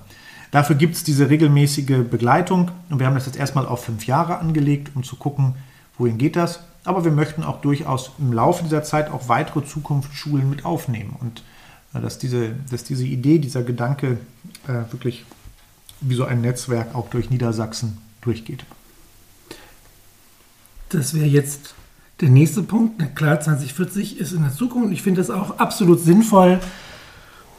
[0.50, 4.38] Dafür gibt es diese regelmäßige Begleitung und wir haben das jetzt erstmal auf fünf Jahre
[4.38, 5.54] angelegt, um zu gucken,
[5.98, 6.60] wohin geht das.
[6.84, 11.42] Aber wir möchten auch durchaus im Laufe dieser Zeit auch weitere Zukunftsschulen mit aufnehmen und
[11.92, 14.18] dass diese, dass diese Idee, dieser Gedanke
[14.66, 15.24] äh, wirklich
[16.00, 18.64] wie so ein Netzwerk auch durch Niedersachsen durchgeht.
[20.90, 21.74] Das wäre jetzt
[22.20, 22.96] der nächste Punkt.
[22.98, 24.92] Na klar, 2040 ist in der Zukunft.
[24.92, 26.60] Ich finde es auch absolut sinnvoll,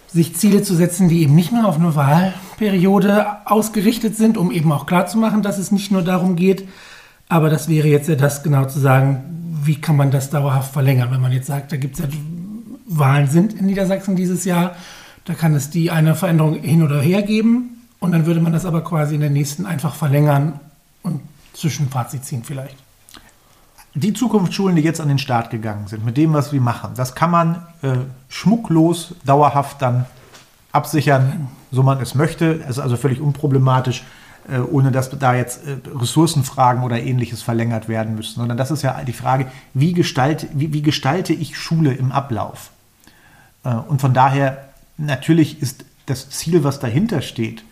[0.08, 4.72] sich Ziele zu setzen, die eben nicht nur auf eine Wahlperiode ausgerichtet sind, um eben
[4.72, 6.68] auch klarzumachen, dass es nicht nur darum geht.
[7.28, 11.12] Aber das wäre jetzt ja das genau zu sagen, wie kann man das dauerhaft verlängern,
[11.12, 12.08] wenn man jetzt sagt, da gibt es ja
[12.88, 14.76] Wahlen sind in Niedersachsen dieses Jahr.
[15.26, 18.66] Da kann es die eine Veränderung hin oder her geben und dann würde man das
[18.66, 20.60] aber quasi in der nächsten einfach verlängern
[21.04, 21.22] und
[21.54, 22.78] Zwischenfazit ziehen vielleicht.
[23.94, 27.16] Die Zukunftsschulen, die jetzt an den Start gegangen sind, mit dem, was wir machen, das
[27.16, 27.98] kann man äh,
[28.30, 30.06] schmucklos dauerhaft dann
[30.72, 32.62] absichern, so man es möchte.
[32.64, 34.04] Es ist also völlig unproblematisch,
[34.48, 38.36] äh, ohne dass da jetzt äh, Ressourcenfragen oder ähnliches verlängert werden müssen.
[38.36, 42.70] Sondern das ist ja die Frage, wie gestalte, wie, wie gestalte ich Schule im Ablauf?
[43.64, 47.64] Äh, und von daher, natürlich ist das Ziel, was dahinter steht,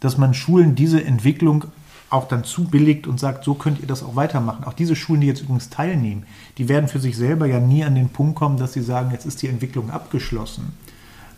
[0.00, 1.66] dass man Schulen diese Entwicklung
[2.10, 4.64] auch dann zubilligt und sagt, so könnt ihr das auch weitermachen.
[4.64, 6.24] Auch diese Schulen, die jetzt übrigens teilnehmen,
[6.58, 9.26] die werden für sich selber ja nie an den Punkt kommen, dass sie sagen, jetzt
[9.26, 10.74] ist die Entwicklung abgeschlossen,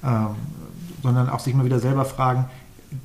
[0.03, 0.29] ähm,
[1.03, 2.47] sondern auch sich mal wieder selber fragen,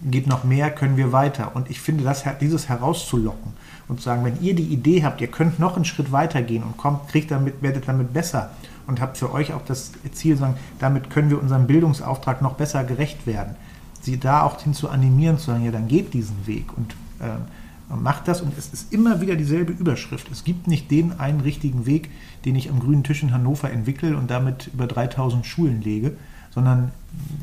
[0.04, 1.56] geht noch mehr, können wir weiter.
[1.56, 3.54] Und ich finde, das, dieses herauszulocken
[3.88, 6.63] und zu sagen, wenn ihr die Idee habt, ihr könnt noch einen Schritt weiter gehen
[6.63, 8.52] und kommt, kriegt damit, werdet damit besser
[8.88, 12.84] und habt für euch auch das Ziel, sagen, damit können wir unserem Bildungsauftrag noch besser
[12.84, 13.56] gerecht werden.
[14.02, 17.95] Sie da auch hin zu animieren, zu sagen, ja, dann geht diesen Weg und äh,
[17.95, 18.41] macht das.
[18.41, 20.32] Und es ist immer wieder dieselbe Überschrift.
[20.32, 22.10] Es gibt nicht den einen richtigen Weg,
[22.45, 26.15] den ich am grünen Tisch in Hannover entwickle und damit über 3000 Schulen lege,
[26.52, 26.91] sondern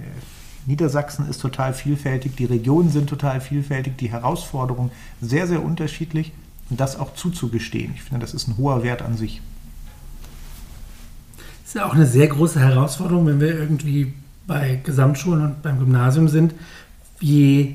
[0.01, 0.05] äh,
[0.67, 6.33] Niedersachsen ist total vielfältig, die Regionen sind total vielfältig, die Herausforderungen sehr, sehr unterschiedlich
[6.71, 7.93] und das auch zuzugestehen.
[7.95, 9.43] Ich finde, das ist ein hoher Wert an sich.
[11.75, 14.13] Ist ja auch eine sehr große Herausforderung, wenn wir irgendwie
[14.47, 16.55] bei Gesamtschulen und beim Gymnasium sind.
[17.19, 17.75] Je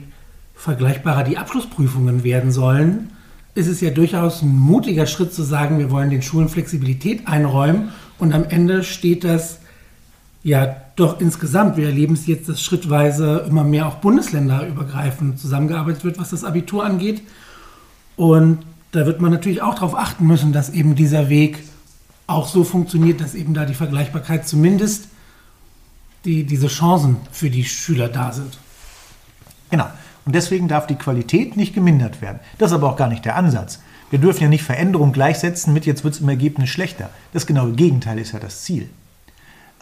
[0.56, 3.10] vergleichbarer die Abschlussprüfungen werden sollen,
[3.56, 7.90] ist es ja durchaus ein mutiger Schritt zu sagen, wir wollen den Schulen Flexibilität einräumen
[8.20, 9.60] und am Ende steht das
[10.44, 11.76] ja doch insgesamt.
[11.76, 16.86] Wir erleben es jetzt, dass schrittweise immer mehr auch bundesländerübergreifend zusammengearbeitet wird, was das Abitur
[16.86, 17.22] angeht.
[18.16, 18.60] Und
[18.94, 21.60] da wird man natürlich auch darauf achten müssen, dass eben dieser Weg
[22.30, 25.08] auch so funktioniert, dass eben da die Vergleichbarkeit zumindest
[26.26, 28.58] die, diese Chancen für die Schüler da sind.
[29.70, 29.88] Genau.
[30.26, 32.40] Und deswegen darf die Qualität nicht gemindert werden.
[32.58, 33.80] Das ist aber auch gar nicht der Ansatz.
[34.10, 37.10] Wir dürfen ja nicht Veränderung gleichsetzen mit, jetzt wird es im Ergebnis schlechter.
[37.34, 38.90] Das genaue Gegenteil ist ja das Ziel.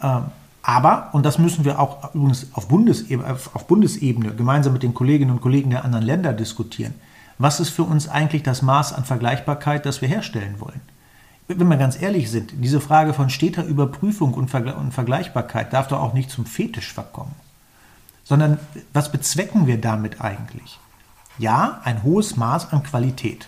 [0.01, 0.25] Ähm,
[0.61, 5.31] aber, und das müssen wir auch übrigens auf Bundesebene, auf Bundesebene gemeinsam mit den Kolleginnen
[5.31, 6.93] und Kollegen der anderen Länder diskutieren,
[7.37, 10.81] was ist für uns eigentlich das Maß an Vergleichbarkeit, das wir herstellen wollen?
[11.47, 16.13] Wenn wir ganz ehrlich sind, diese Frage von steter Überprüfung und, Vergleichbarkeit darf doch auch
[16.13, 17.35] nicht zum Fetisch verkommen.
[18.23, 18.59] Sondern
[18.91, 20.79] was bezwecken wir damit eigentlich?
[21.37, 23.47] Ja, ein hohes Maß an Qualität.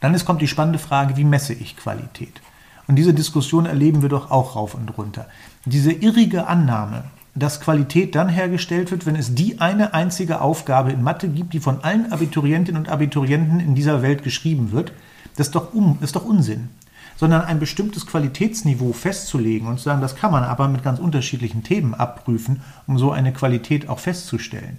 [0.00, 2.40] Dann ist, kommt die spannende Frage, wie messe ich Qualität?
[2.86, 5.26] Und diese Diskussion erleben wir doch auch rauf und runter.
[5.66, 11.02] Diese irrige Annahme, dass Qualität dann hergestellt wird, wenn es die eine einzige Aufgabe in
[11.02, 14.92] Mathe gibt, die von allen Abiturientinnen und Abiturienten in dieser Welt geschrieben wird,
[15.36, 16.68] das ist doch, um, ist doch Unsinn.
[17.16, 21.62] Sondern ein bestimmtes Qualitätsniveau festzulegen und zu sagen, das kann man aber mit ganz unterschiedlichen
[21.62, 24.78] Themen abprüfen, um so eine Qualität auch festzustellen.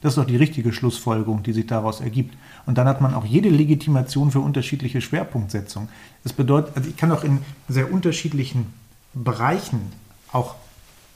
[0.00, 2.36] Das ist doch die richtige Schlussfolgerung, die sich daraus ergibt.
[2.66, 5.88] Und dann hat man auch jede Legitimation für unterschiedliche Schwerpunktsetzungen.
[6.22, 8.72] Das bedeutet, also ich kann auch in sehr unterschiedlichen
[9.14, 9.80] Bereichen
[10.32, 10.56] auch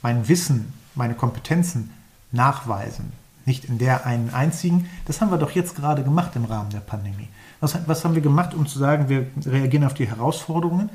[0.03, 1.90] mein Wissen, meine Kompetenzen
[2.33, 3.12] nachweisen.
[3.46, 4.88] Nicht in der einen einzigen.
[5.07, 7.29] Das haben wir doch jetzt gerade gemacht im Rahmen der Pandemie.
[7.61, 10.90] Was, was haben wir gemacht, um zu sagen, wir reagieren auf die Herausforderungen?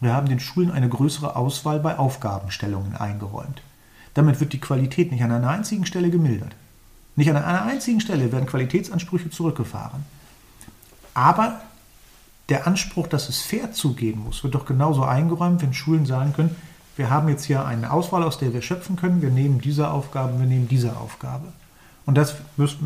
[0.00, 3.62] Wir haben den Schulen eine größere Auswahl bei Aufgabenstellungen eingeräumt.
[4.14, 6.54] Damit wird die Qualität nicht an einer einzigen Stelle gemildert.
[7.16, 10.04] Nicht an einer einzigen Stelle werden Qualitätsansprüche zurückgefahren.
[11.14, 11.60] Aber
[12.48, 16.54] der Anspruch, dass es fair zugehen muss, wird doch genauso eingeräumt, wenn Schulen sagen können,
[16.96, 20.38] wir haben jetzt hier eine Auswahl, aus der wir schöpfen können, wir nehmen diese Aufgabe,
[20.38, 21.52] wir nehmen diese Aufgabe.
[22.08, 22.36] Und das,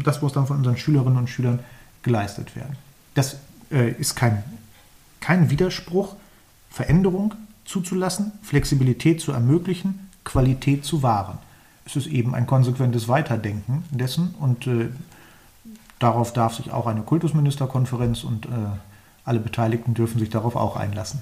[0.03, 1.61] das muss dann von unseren Schülerinnen und Schülern
[2.03, 2.77] geleistet werden.
[3.15, 3.37] Das
[3.71, 4.43] äh, ist kein,
[5.21, 6.17] kein Widerspruch,
[6.71, 11.39] Veränderung zuzulassen, Flexibilität zu ermöglichen, Qualität zu wahren.
[11.85, 14.89] Es ist eben ein konsequentes Weiterdenken dessen und äh,
[16.01, 18.49] darauf darf sich auch eine Kultusministerkonferenz und äh,
[19.25, 21.21] alle Beteiligten dürfen sich darauf auch einlassen.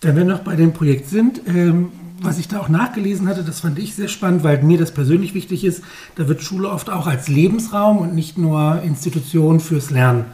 [0.00, 3.60] Da wir noch bei dem Projekt sind, ähm, was ich da auch nachgelesen hatte, das
[3.60, 5.82] fand ich sehr spannend, weil mir das persönlich wichtig ist.
[6.16, 10.26] Da wird Schule oft auch als Lebensraum und nicht nur Institution fürs Lernen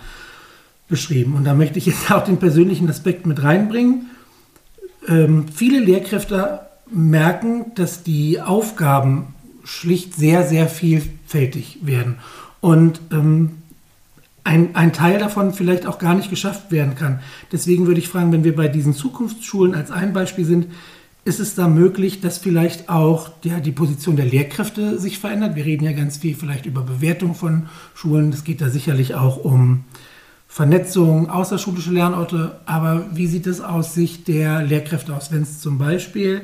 [0.88, 1.34] beschrieben.
[1.34, 4.06] Und da möchte ich jetzt auch den persönlichen Aspekt mit reinbringen.
[5.08, 12.16] Ähm, viele Lehrkräfte merken, dass die Aufgaben schlicht sehr, sehr vielfältig werden.
[12.60, 13.62] Und ähm,
[14.46, 17.18] ein, ein Teil davon vielleicht auch gar nicht geschafft werden kann.
[17.50, 20.68] Deswegen würde ich fragen, wenn wir bei diesen Zukunftsschulen als ein Beispiel sind,
[21.24, 25.56] ist es da möglich, dass vielleicht auch der, die Position der Lehrkräfte sich verändert?
[25.56, 28.32] Wir reden ja ganz viel vielleicht über Bewertung von Schulen.
[28.32, 29.82] Es geht da sicherlich auch um
[30.46, 32.60] Vernetzung, außerschulische Lernorte.
[32.66, 36.42] Aber wie sieht es aus Sicht der Lehrkräfte aus, wenn es zum Beispiel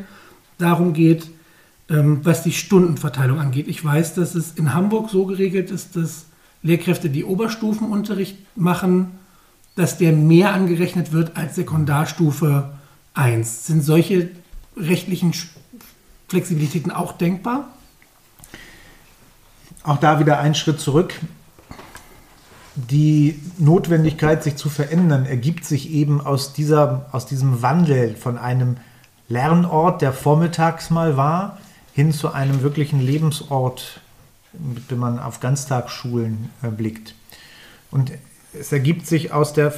[0.58, 1.30] darum geht,
[1.88, 3.68] ähm, was die Stundenverteilung angeht?
[3.68, 6.26] Ich weiß, dass es in Hamburg so geregelt ist, dass
[6.62, 9.18] Lehrkräfte, die Oberstufenunterricht machen,
[9.74, 12.70] dass der mehr angerechnet wird als Sekundarstufe
[13.14, 13.66] 1.
[13.66, 14.30] Sind solche
[14.76, 15.32] rechtlichen
[16.28, 17.68] Flexibilitäten auch denkbar?
[19.82, 21.14] Auch da wieder ein Schritt zurück.
[22.74, 28.76] Die Notwendigkeit, sich zu verändern, ergibt sich eben aus, dieser, aus diesem Wandel von einem
[29.28, 31.58] Lernort, der vormittags mal war,
[31.92, 34.01] hin zu einem wirklichen Lebensort,
[34.52, 37.14] dem man auf Ganztagsschulen äh, blickt.
[37.90, 38.12] Und
[38.58, 39.72] es ergibt sich aus der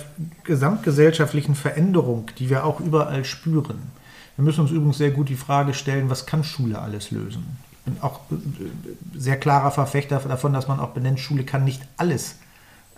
[0.45, 3.93] gesamtgesellschaftlichen Veränderung, die wir auch überall spüren.
[4.37, 7.57] Wir müssen uns übrigens sehr gut die Frage stellen, was kann Schule alles lösen?
[7.73, 11.83] Ich bin auch äh, sehr klarer Verfechter davon, dass man auch benennt, Schule kann nicht
[11.97, 12.37] alles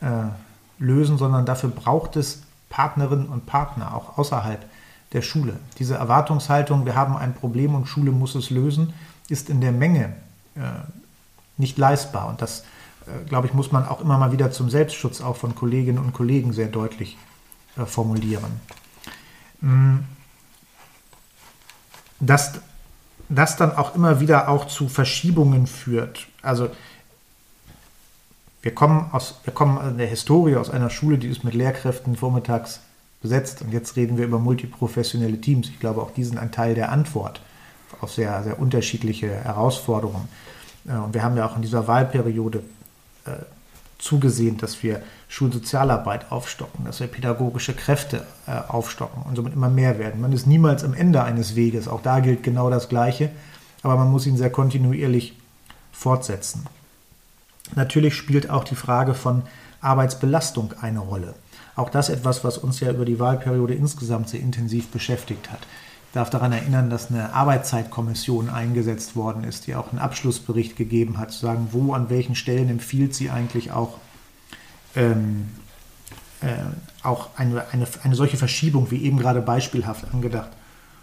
[0.01, 0.29] äh,
[0.79, 4.65] lösen, sondern dafür braucht es Partnerinnen und Partner, auch außerhalb
[5.13, 5.59] der Schule.
[5.79, 8.93] Diese Erwartungshaltung, wir haben ein Problem und Schule muss es lösen,
[9.29, 10.15] ist in der Menge
[10.57, 10.61] äh,
[11.57, 12.29] nicht leistbar.
[12.29, 12.65] Und das,
[13.07, 16.13] äh, glaube ich, muss man auch immer mal wieder zum Selbstschutz auch von Kolleginnen und
[16.13, 17.17] Kollegen sehr deutlich
[17.77, 18.61] äh, formulieren.
[19.61, 19.99] Mm
[22.21, 22.61] dass
[23.29, 26.27] das dann auch immer wieder auch zu Verschiebungen führt.
[26.43, 26.69] Also
[28.63, 32.17] wir kommen aus, wir kommen in der Historie aus einer Schule, die ist mit Lehrkräften
[32.17, 32.81] vormittags
[33.23, 35.69] besetzt und jetzt reden wir über multiprofessionelle Teams.
[35.69, 37.41] Ich glaube, auch die sind ein Teil der Antwort
[38.01, 40.29] auf sehr, sehr unterschiedliche Herausforderungen.
[40.89, 42.63] Und wir haben ja auch in dieser Wahlperiode
[43.25, 43.31] äh,
[43.99, 49.99] zugesehen, dass wir Schulsozialarbeit aufstocken, dass wir pädagogische Kräfte äh, aufstocken und somit immer mehr
[49.99, 50.21] werden.
[50.21, 53.31] Man ist niemals am Ende eines Weges, auch da gilt genau das Gleiche,
[53.83, 55.37] aber man muss ihn sehr kontinuierlich
[55.93, 56.67] fortsetzen.
[57.75, 59.43] Natürlich spielt auch die Frage von
[59.81, 61.35] Arbeitsbelastung eine Rolle.
[61.75, 65.61] Auch das etwas, was uns ja über die Wahlperiode insgesamt sehr intensiv beschäftigt hat.
[66.13, 71.33] Darf daran erinnern, dass eine Arbeitszeitkommission eingesetzt worden ist, die auch einen Abschlussbericht gegeben hat,
[71.33, 73.99] zu sagen, wo, an welchen Stellen empfiehlt sie eigentlich auch
[74.95, 75.49] ähm,
[76.41, 76.55] äh,
[77.03, 80.51] auch eine, eine, eine solche Verschiebung, wie eben gerade beispielhaft angedacht,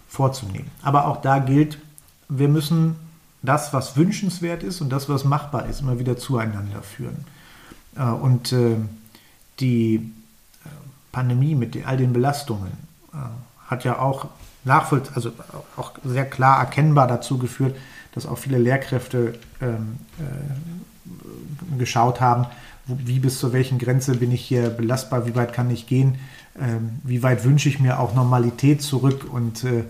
[0.08, 0.70] vorzunehmen.
[0.82, 1.78] Aber auch da gilt,
[2.28, 2.96] wir müssen
[3.42, 7.24] das, was wünschenswert ist und das, was machbar ist, immer wieder zueinander führen.
[7.96, 8.76] Äh, und äh,
[9.60, 10.12] die
[11.12, 12.72] Pandemie, mit all den Belastungen,
[13.12, 13.16] äh,
[13.66, 14.28] hat ja auch
[14.64, 15.32] nachvoll also
[15.76, 17.76] auch sehr klar erkennbar dazu geführt,
[18.12, 22.46] dass auch viele Lehrkräfte ähm, äh, geschaut haben,
[22.86, 26.16] wie bis zu welchen Grenze bin ich hier belastbar, wie weit kann ich gehen,
[26.60, 29.84] ähm, wie weit wünsche ich mir auch Normalität zurück und äh,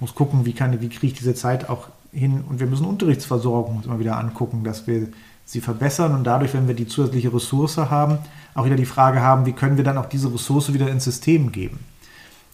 [0.00, 2.42] muss gucken, wie, kann, wie kriege ich diese Zeit auch hin.
[2.48, 5.08] Und wir müssen Unterrichtsversorgung immer wieder angucken, dass wir
[5.44, 8.18] sie verbessern und dadurch, wenn wir die zusätzliche Ressource haben,
[8.54, 11.52] auch wieder die Frage haben, wie können wir dann auch diese Ressource wieder ins System
[11.52, 11.78] geben.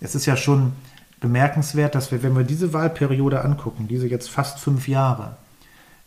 [0.01, 0.73] Es ist ja schon
[1.25, 5.37] bemerkenswert, dass wir, wenn wir diese Wahlperiode angucken, diese jetzt fast fünf Jahre,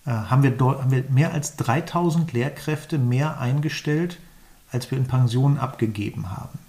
[0.05, 4.19] äh, haben, wir haben wir mehr als 3000 Lehrkräfte mehr eingestellt,
[4.71, 6.59] als wir in Pensionen abgegeben haben.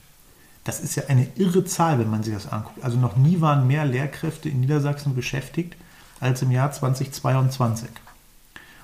[0.65, 2.83] Das ist ja eine irre Zahl, wenn man sich das anguckt.
[2.83, 5.77] Also noch nie waren mehr Lehrkräfte in Niedersachsen beschäftigt
[6.19, 7.91] als im Jahr 2022.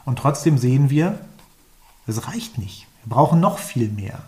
[0.04, 1.18] Und trotzdem sehen wir,
[2.06, 2.86] es reicht nicht.
[3.02, 4.18] Wir brauchen noch viel mehr.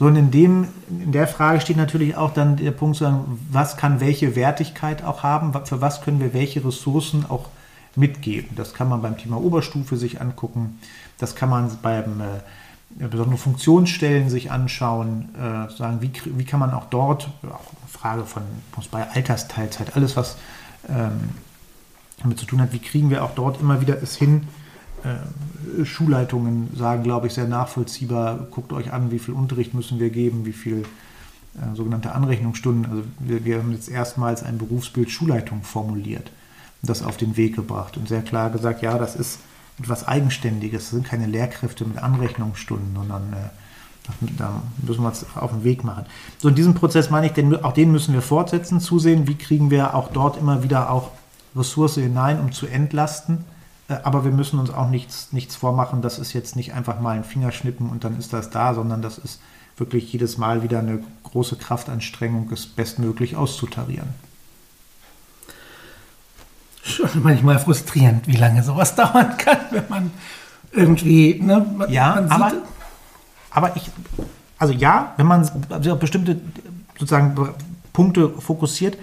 [0.00, 3.38] So, und in, dem, in der Frage steht natürlich auch dann der Punkt zu sagen,
[3.50, 7.50] was kann welche Wertigkeit auch haben, für was können wir welche Ressourcen auch
[7.96, 8.48] mitgeben.
[8.56, 10.78] Das kann man beim Thema Oberstufe sich angucken,
[11.18, 16.72] das kann man beim äh, besonderen Funktionsstellen sich anschauen, äh, sagen, wie, wie kann man
[16.72, 18.42] auch dort, auch Frage von
[18.90, 20.38] bei Altersteilzeit, alles was
[20.88, 21.28] ähm,
[22.22, 24.48] damit zu tun hat, wie kriegen wir auch dort immer wieder es hin,
[25.04, 25.08] äh,
[25.84, 30.44] Schulleitungen sagen, glaube ich, sehr nachvollziehbar, guckt euch an, wie viel Unterricht müssen wir geben,
[30.46, 30.84] wie viel
[31.54, 32.90] äh, sogenannte Anrechnungsstunden.
[32.90, 36.30] Also wir, wir, haben jetzt erstmals ein Berufsbild Schulleitung formuliert
[36.82, 39.40] und das auf den Weg gebracht und sehr klar gesagt, ja, das ist
[39.78, 43.36] etwas Eigenständiges, das sind keine Lehrkräfte mit Anrechnungsstunden, sondern äh,
[44.36, 46.04] da müssen wir es auf den Weg machen.
[46.38, 49.70] So, in diesem Prozess meine ich, den, auch den müssen wir fortsetzen, zusehen, wie kriegen
[49.70, 51.10] wir auch dort immer wieder auch
[51.54, 53.44] Ressource hinein, um zu entlasten
[53.90, 56.02] aber wir müssen uns auch nichts, nichts vormachen.
[56.02, 59.18] Das ist jetzt nicht einfach mal ein Fingerschnippen und dann ist das da, sondern das
[59.18, 59.40] ist
[59.76, 64.08] wirklich jedes Mal wieder eine große Kraftanstrengung, es bestmöglich auszutarieren.
[66.82, 70.10] Schon manchmal frustrierend, wie lange sowas dauern kann, wenn man
[70.72, 71.40] irgendwie.
[71.40, 72.52] Ne, man, ja, man aber,
[73.50, 73.90] aber ich.
[74.58, 76.40] Also ja, wenn man auf bestimmte
[76.98, 77.34] sozusagen
[77.92, 78.98] Punkte fokussiert,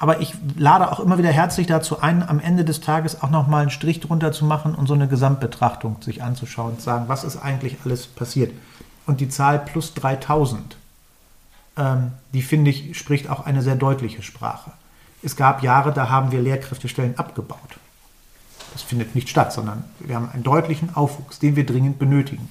[0.00, 3.60] aber ich lade auch immer wieder herzlich dazu ein, am Ende des Tages auch nochmal
[3.60, 7.22] einen Strich drunter zu machen und so eine Gesamtbetrachtung sich anzuschauen und zu sagen, was
[7.22, 8.50] ist eigentlich alles passiert.
[9.06, 10.78] Und die Zahl plus 3000,
[11.76, 14.72] ähm, die finde ich, spricht auch eine sehr deutliche Sprache.
[15.22, 17.58] Es gab Jahre, da haben wir Lehrkräftestellen abgebaut.
[18.72, 22.48] Das findet nicht statt, sondern wir haben einen deutlichen Aufwuchs, den wir dringend benötigen.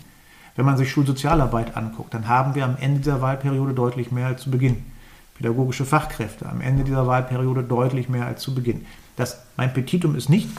[0.55, 4.43] Wenn man sich Schulsozialarbeit anguckt, dann haben wir am Ende dieser Wahlperiode deutlich mehr als
[4.43, 4.85] zu Beginn
[5.39, 8.85] pädagogische Fachkräfte am Ende dieser Wahlperiode deutlich mehr als zu Beginn.
[9.15, 10.49] Das, mein Petitum ist nicht,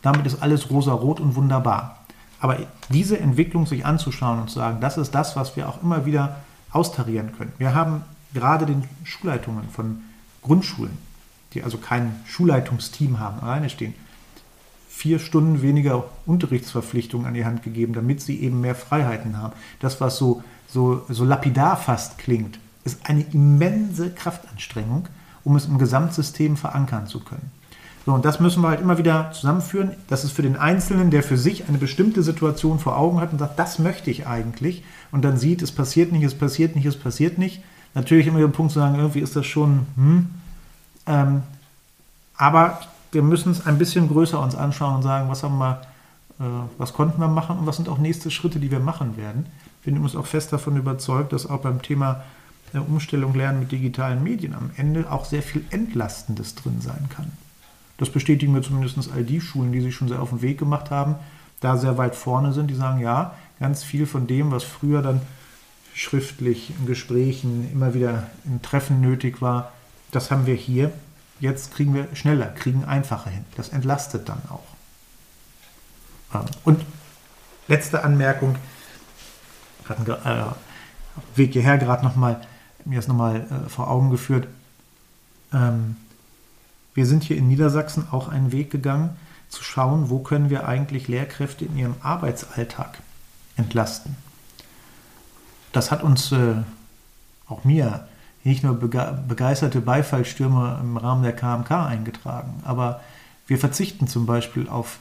[0.00, 1.98] damit ist alles rosa-rot und wunderbar.
[2.40, 2.56] Aber
[2.88, 6.36] diese Entwicklung sich anzuschauen und zu sagen, das ist das, was wir auch immer wieder
[6.72, 7.52] austarieren können.
[7.58, 8.00] Wir haben
[8.32, 10.00] gerade den Schulleitungen von
[10.40, 10.96] Grundschulen,
[11.52, 13.92] die also kein Schulleitungsteam haben, alleine stehen,
[14.88, 19.52] vier Stunden weniger Unterrichtsverpflichtungen an die Hand gegeben, damit sie eben mehr Freiheiten haben.
[19.78, 25.08] Das, was so, so, so lapidar fast klingt, ist eine immense Kraftanstrengung,
[25.44, 27.50] um es im Gesamtsystem verankern zu können.
[28.06, 29.90] So, und das müssen wir halt immer wieder zusammenführen.
[30.08, 33.38] Das ist für den Einzelnen, der für sich eine bestimmte Situation vor Augen hat und
[33.38, 36.98] sagt, das möchte ich eigentlich, und dann sieht, es passiert nicht, es passiert nicht, es
[36.98, 37.62] passiert nicht.
[37.94, 40.30] Natürlich immer der Punkt zu sagen, irgendwie ist das schon, hm,
[41.06, 41.42] ähm,
[42.36, 42.80] aber
[43.12, 45.82] wir müssen es ein bisschen größer uns anschauen und sagen, was haben wir,
[46.38, 46.44] äh,
[46.78, 49.46] was konnten wir machen und was sind auch nächste Schritte, die wir machen werden.
[49.80, 52.22] Ich bin übrigens auch fest davon überzeugt, dass auch beim Thema
[52.72, 57.32] der Umstellung Lernen mit digitalen Medien am Ende auch sehr viel Entlastendes drin sein kann.
[57.98, 60.90] Das bestätigen mir zumindest all die Schulen, die sich schon sehr auf den Weg gemacht
[60.90, 61.16] haben,
[61.60, 65.20] da sehr weit vorne sind, die sagen, ja, ganz viel von dem, was früher dann
[65.94, 69.72] schriftlich in Gesprächen immer wieder in Treffen nötig war,
[70.12, 70.92] das haben wir hier.
[71.40, 73.44] Jetzt kriegen wir schneller, kriegen einfacher hin.
[73.56, 74.64] Das entlastet dann auch.
[76.34, 76.84] Ähm, und
[77.68, 78.56] letzte Anmerkung,
[79.88, 80.44] hatten äh,
[81.34, 82.40] Weg hierher gerade nochmal,
[82.86, 84.48] mir das nochmal äh, vor Augen geführt.
[85.52, 85.96] Ähm,
[86.94, 89.16] wir sind hier in Niedersachsen auch einen Weg gegangen,
[89.48, 93.00] zu schauen, wo können wir eigentlich Lehrkräfte in ihrem Arbeitsalltag
[93.56, 94.16] entlasten.
[95.72, 96.54] Das hat uns, äh,
[97.48, 98.06] auch mir,
[98.42, 103.00] nicht nur begeisterte Beifallstürme im Rahmen der KMK eingetragen, aber
[103.46, 105.00] wir verzichten zum Beispiel auf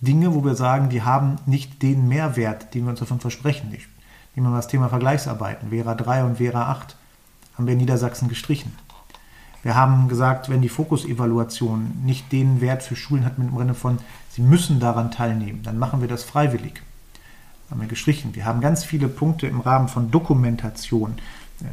[0.00, 3.72] Dinge, wo wir sagen, die haben nicht den Mehrwert, den wir uns davon versprechen.
[3.72, 3.88] Ich
[4.36, 6.96] nehme mal das Thema Vergleichsarbeiten, Vera 3 und Vera 8
[7.56, 8.72] haben wir in Niedersachsen gestrichen.
[9.62, 13.74] Wir haben gesagt, wenn die Fokusevaluation nicht den Wert für Schulen hat mit dem Sinne
[13.74, 13.98] von,
[14.30, 16.82] sie müssen daran teilnehmen, dann machen wir das freiwillig.
[17.68, 18.36] Haben wir gestrichen.
[18.36, 21.16] Wir haben ganz viele Punkte im Rahmen von Dokumentation,
[21.62, 21.64] äh,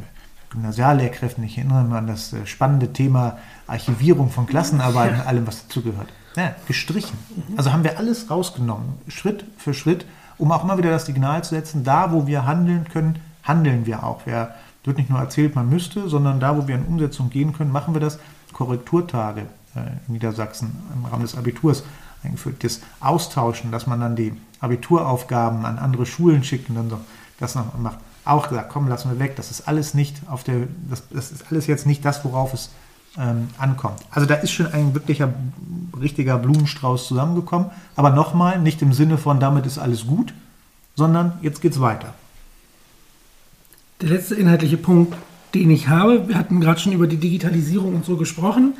[0.50, 1.44] Gymnasiallehrkräften.
[1.44, 6.08] Ich erinnere mich an das äh, spannende Thema Archivierung von Klassenarbeiten, allem, was dazugehört.
[6.34, 7.16] Ja, gestrichen.
[7.56, 10.04] Also haben wir alles rausgenommen, Schritt für Schritt,
[10.36, 14.02] um auch immer wieder das Signal zu setzen, da wo wir handeln können, handeln wir
[14.02, 14.22] auch.
[14.24, 17.72] Wer wird nicht nur erzählt, man müsste, sondern da, wo wir in Umsetzung gehen können,
[17.72, 18.18] machen wir das.
[18.52, 19.42] Korrekturtage
[19.74, 21.84] äh, in Niedersachsen im Rahmen des Abiturs
[22.22, 22.62] eingeführt.
[22.62, 27.00] Das Austauschen, dass man dann die Abituraufgaben an andere Schulen schickt und dann so
[27.40, 29.36] das noch macht auch gesagt, komm, lassen wir weg.
[29.36, 32.70] Das ist alles nicht auf der, das, das ist alles jetzt nicht das, worauf es
[33.18, 34.00] ähm, ankommt.
[34.10, 35.32] Also da ist schon ein wirklicher,
[36.00, 37.70] richtiger Blumenstrauß zusammengekommen.
[37.96, 40.34] Aber nochmal, nicht im Sinne von, damit ist alles gut,
[40.96, 42.14] sondern jetzt geht's weiter.
[44.04, 45.16] Der letzte inhaltliche Punkt,
[45.54, 48.74] den ich habe, wir hatten gerade schon über die Digitalisierung und so gesprochen.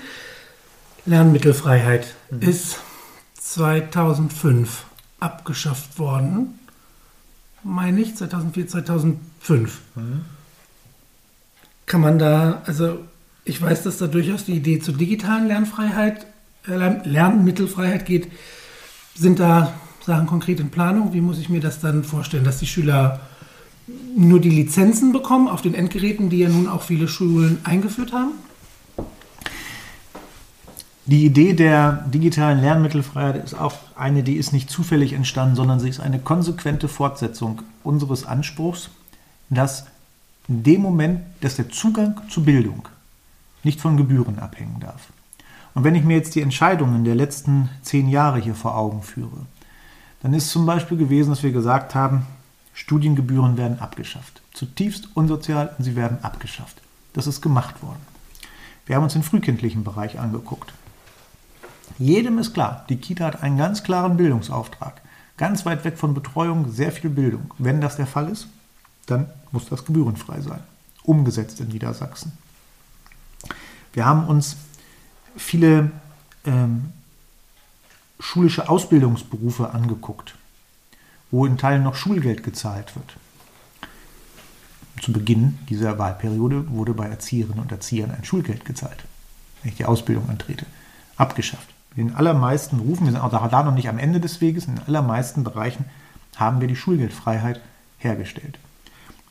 [1.07, 2.43] Lernmittelfreiheit mhm.
[2.43, 2.79] ist
[3.41, 4.85] 2005
[5.21, 6.59] abgeschafft worden
[7.65, 9.81] meine ich, 2004, 2005.
[9.95, 10.21] Mhm.
[11.87, 12.99] Kann man da, also
[13.45, 16.27] ich weiß, dass da durchaus die Idee zur digitalen Lernfreiheit,
[16.69, 18.31] äh, Lernmittelfreiheit geht.
[19.15, 21.13] Sind da Sachen konkret in Planung?
[21.13, 23.21] Wie muss ich mir das dann vorstellen, dass die Schüler
[23.87, 28.33] nur die Lizenzen bekommen auf den Endgeräten, die ja nun auch viele Schulen eingeführt haben?
[31.07, 35.91] Die Idee der digitalen Lernmittelfreiheit ist auch eine, die ist nicht zufällig entstanden, sondern sie
[35.91, 38.89] ist eine konsequente Fortsetzung unseres Anspruchs,
[39.51, 39.87] dass
[40.49, 42.89] in dem Moment, dass der Zugang zu Bildung
[43.65, 45.09] nicht von Gebühren abhängen darf.
[45.75, 49.47] Und wenn ich mir jetzt die Entscheidungen der letzten zehn Jahre hier vor Augen führe,
[50.23, 52.25] dann ist zum Beispiel gewesen, dass wir gesagt haben,
[52.75, 54.43] Studiengebühren werden abgeschafft.
[54.53, 56.77] Zutiefst unsozial und sie werden abgeschafft.
[57.13, 58.01] Das ist gemacht worden.
[58.87, 60.73] Wir haben uns den frühkindlichen Bereich angeguckt.
[61.99, 65.01] Jedem ist klar, die Kita hat einen ganz klaren Bildungsauftrag.
[65.37, 67.53] Ganz weit weg von Betreuung, sehr viel Bildung.
[67.59, 68.49] Wenn das der Fall ist,
[69.07, 70.61] dann muss das gebührenfrei sein.
[71.03, 72.33] Umgesetzt in Niedersachsen.
[73.93, 74.57] Wir haben uns
[75.37, 75.91] viele
[76.45, 76.93] ähm,
[78.19, 80.35] schulische Ausbildungsberufe angeguckt,
[81.35, 83.17] wo in Teilen noch Schulgeld gezahlt wird.
[85.03, 89.05] Zu Beginn dieser Wahlperiode wurde bei Erzieherinnen und Erziehern ein Schulgeld gezahlt,
[89.63, 90.65] wenn ich die Ausbildung antrete.
[91.17, 91.69] Abgeschafft.
[91.97, 94.77] In den allermeisten Berufen, wir sind auch da noch nicht am Ende des Weges, in
[94.77, 95.87] den allermeisten Bereichen
[96.37, 97.61] haben wir die Schulgeldfreiheit
[97.99, 98.59] hergestellt.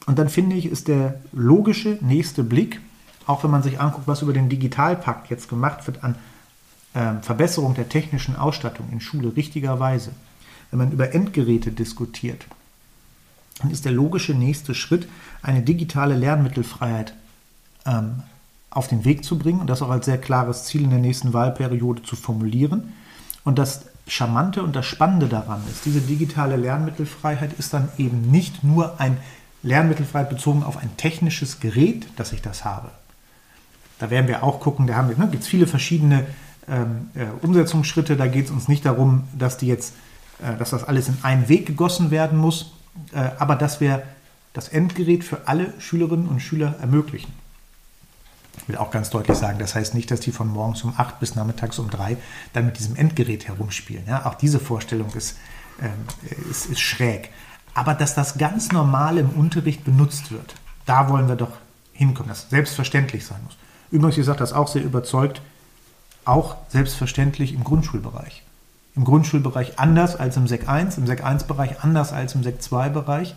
[0.06, 2.82] Und dann finde ich, ist der logische nächste Blick,
[3.26, 6.16] auch wenn man sich anguckt, was über den Digitalpakt jetzt gemacht wird an
[6.94, 10.12] äh, Verbesserung der technischen Ausstattung in Schule richtigerweise,
[10.74, 12.46] wenn man über Endgeräte diskutiert,
[13.62, 15.08] dann ist der logische nächste Schritt,
[15.44, 17.14] eine digitale Lernmittelfreiheit
[17.86, 18.24] ähm,
[18.72, 21.32] auf den Weg zu bringen und das auch als sehr klares Ziel in der nächsten
[21.32, 22.94] Wahlperiode zu formulieren.
[23.44, 28.64] Und das Charmante und das Spannende daran ist, diese digitale Lernmittelfreiheit ist dann eben nicht
[28.64, 29.18] nur ein
[29.62, 32.90] Lernmittelfreiheit bezogen auf ein technisches Gerät, dass ich das habe.
[34.00, 36.26] Da werden wir auch gucken, da ne, gibt es viele verschiedene
[36.68, 38.18] ähm, äh, Umsetzungsschritte.
[38.18, 39.94] Da geht es uns nicht darum, dass die jetzt,
[40.58, 42.74] dass das alles in einen Weg gegossen werden muss,
[43.14, 44.04] äh, aber dass wir
[44.54, 47.34] das Endgerät für alle Schülerinnen und Schüler ermöglichen.
[48.58, 51.20] Ich will auch ganz deutlich sagen, das heißt nicht, dass die von morgens um 8
[51.20, 52.18] bis nachmittags um 3
[52.54, 54.06] dann mit diesem Endgerät herumspielen.
[54.08, 55.38] Ja, auch diese Vorstellung ist,
[55.82, 57.32] äh, ist, ist schräg.
[57.74, 60.56] Aber dass das ganz normal im Unterricht benutzt wird,
[60.86, 61.52] da wollen wir doch
[61.94, 63.58] hinkommen, dass selbstverständlich sein muss.
[63.90, 65.42] Übrigens, ihr sagt das auch sehr überzeugt,
[66.26, 68.43] auch selbstverständlich im Grundschulbereich.
[68.96, 72.62] Im Grundschulbereich anders als im Sek 1, im Sek 1 Bereich anders als im Sek
[72.62, 73.36] 2 Bereich,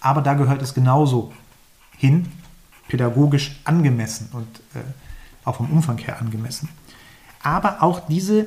[0.00, 1.32] aber da gehört es genauso
[1.96, 2.26] hin,
[2.88, 4.84] pädagogisch angemessen und äh,
[5.44, 6.68] auch vom Umfang her angemessen.
[7.42, 8.46] Aber auch diese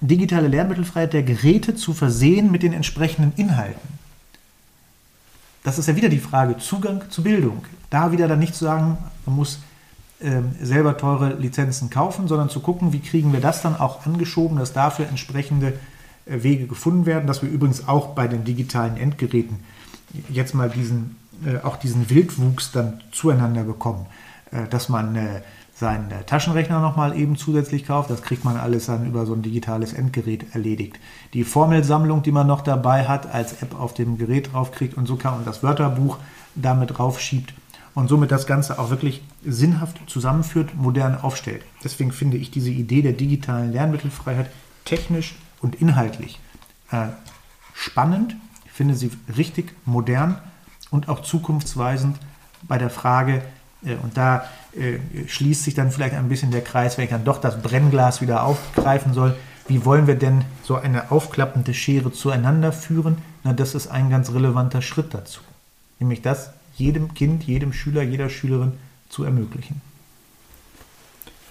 [0.00, 4.00] digitale Lernmittelfreiheit der Geräte zu versehen mit den entsprechenden Inhalten.
[5.62, 7.64] Das ist ja wieder die Frage Zugang zu Bildung.
[7.90, 8.96] Da wieder dann nicht zu sagen,
[9.26, 9.60] man muss
[10.20, 14.58] äh, selber teure Lizenzen kaufen, sondern zu gucken, wie kriegen wir das dann auch angeschoben,
[14.58, 15.78] dass dafür entsprechende
[16.30, 19.60] Wege gefunden werden, dass wir übrigens auch bei den digitalen Endgeräten
[20.28, 24.06] jetzt mal diesen äh, auch diesen Wildwuchs dann zueinander bekommen.
[24.50, 25.40] Äh, dass man äh,
[25.74, 29.94] seinen Taschenrechner nochmal eben zusätzlich kauft, das kriegt man alles dann über so ein digitales
[29.94, 30.98] Endgerät erledigt.
[31.32, 35.16] Die Formelsammlung, die man noch dabei hat, als App auf dem Gerät draufkriegt und so
[35.16, 36.18] kann man das Wörterbuch
[36.54, 37.54] damit draufschiebt
[37.94, 41.62] und somit das Ganze auch wirklich sinnhaft zusammenführt, modern aufstellt.
[41.82, 44.50] Deswegen finde ich diese Idee der digitalen Lernmittelfreiheit
[44.84, 46.40] technisch und inhaltlich
[46.90, 47.06] äh,
[47.74, 48.36] spannend.
[48.64, 50.38] Ich finde sie richtig modern
[50.90, 52.16] und auch zukunftsweisend
[52.62, 53.42] bei der Frage,
[53.84, 54.44] äh, und da
[54.76, 58.20] äh, schließt sich dann vielleicht ein bisschen der Kreis, wenn ich dann doch das Brennglas
[58.20, 59.36] wieder aufgreifen soll,
[59.68, 63.18] wie wollen wir denn so eine aufklappende Schere zueinander führen?
[63.44, 65.40] Na, das ist ein ganz relevanter Schritt dazu.
[65.98, 68.72] Nämlich, dass jedem Kind, jedem Schüler, jeder Schülerin
[69.08, 69.80] zu ermöglichen.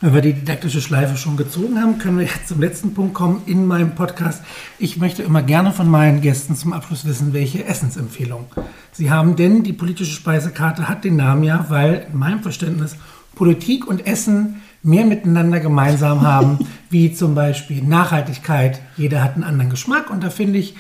[0.02, 3.42] Wenn wir die didaktische Schleife schon gezogen haben, können wir jetzt zum letzten Punkt kommen
[3.46, 4.42] in meinem Podcast.
[4.78, 8.46] Ich möchte immer gerne von meinen Gästen zum Abschluss wissen, welche Essensempfehlung
[8.94, 12.96] sie haben, denn die politische Speisekarte hat den Namen ja, weil in meinem Verständnis
[13.36, 18.80] Politik und Essen mehr miteinander gemeinsam haben, wie zum Beispiel Nachhaltigkeit.
[18.96, 20.76] Jeder hat einen anderen Geschmack und da finde ich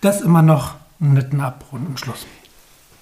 [0.00, 2.26] das immer noch einen netten Abrunden Schluss.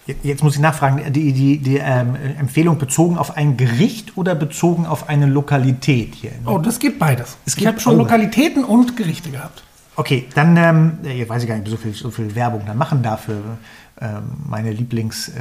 [0.06, 4.84] Jetzt muss ich nachfragen, die, die, die ähm, Empfehlung bezogen auf ein Gericht oder bezogen
[4.84, 6.32] auf eine Lokalität hier?
[6.44, 7.36] Oh, das gibt beides.
[7.46, 7.96] Es ich habe schon.
[7.98, 9.62] Lokalitäten und Gerichte gehabt.
[9.94, 13.04] Okay, dann ähm, jetzt weiß ich gar nicht, so viel, so viel Werbung dann machen
[13.04, 13.58] dafür.
[14.00, 15.32] Ähm, meine Lieblings, äh,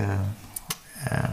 [1.10, 1.28] äh,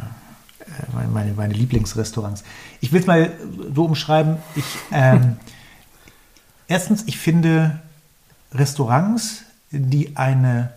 [1.12, 2.44] meine, meine Lieblingsrestaurants.
[2.80, 3.32] Ich will es mal
[3.74, 4.38] so umschreiben.
[4.56, 5.36] Ich, ähm,
[6.68, 7.80] erstens, ich finde
[8.54, 10.70] Restaurants, die eine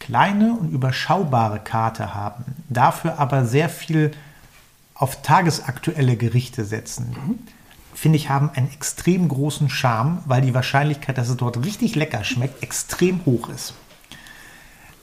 [0.00, 4.10] kleine und überschaubare Karte haben, dafür aber sehr viel
[4.94, 7.14] auf tagesaktuelle Gerichte setzen,
[7.94, 12.24] finde ich, haben einen extrem großen Charme, weil die Wahrscheinlichkeit, dass es dort richtig lecker
[12.24, 13.74] schmeckt, extrem hoch ist.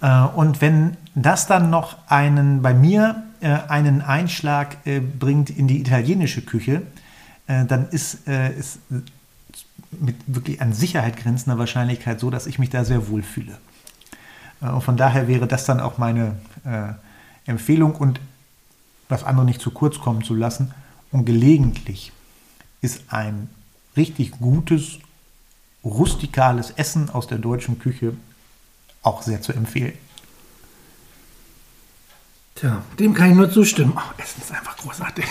[0.01, 5.67] Äh, und wenn das dann noch einen, bei mir äh, einen Einschlag äh, bringt in
[5.67, 6.83] die italienische Küche,
[7.49, 8.79] dann ist es
[9.89, 13.57] mit wirklich an Sicherheit grenzender Wahrscheinlichkeit so, dass ich mich da sehr wohl fühle.
[14.61, 16.35] Äh, und von daher wäre das dann auch meine
[16.65, 18.19] äh, Empfehlung und
[19.09, 20.73] das andere nicht zu kurz kommen zu lassen.
[21.11, 22.11] Und gelegentlich
[22.81, 23.49] ist ein
[23.95, 24.99] richtig gutes,
[25.83, 28.13] rustikales Essen aus der deutschen Küche
[29.01, 29.93] auch sehr zu empfehlen.
[32.55, 33.93] Tja, dem kann ich nur zustimmen.
[33.95, 35.25] Oh, Essen ist einfach großartig.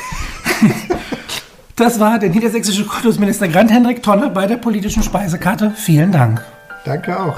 [1.76, 5.72] das war der niedersächsische Kultusminister Grant Hendrik Tonne bei der politischen Speisekarte.
[5.72, 6.44] Vielen Dank.
[6.84, 7.36] Danke auch.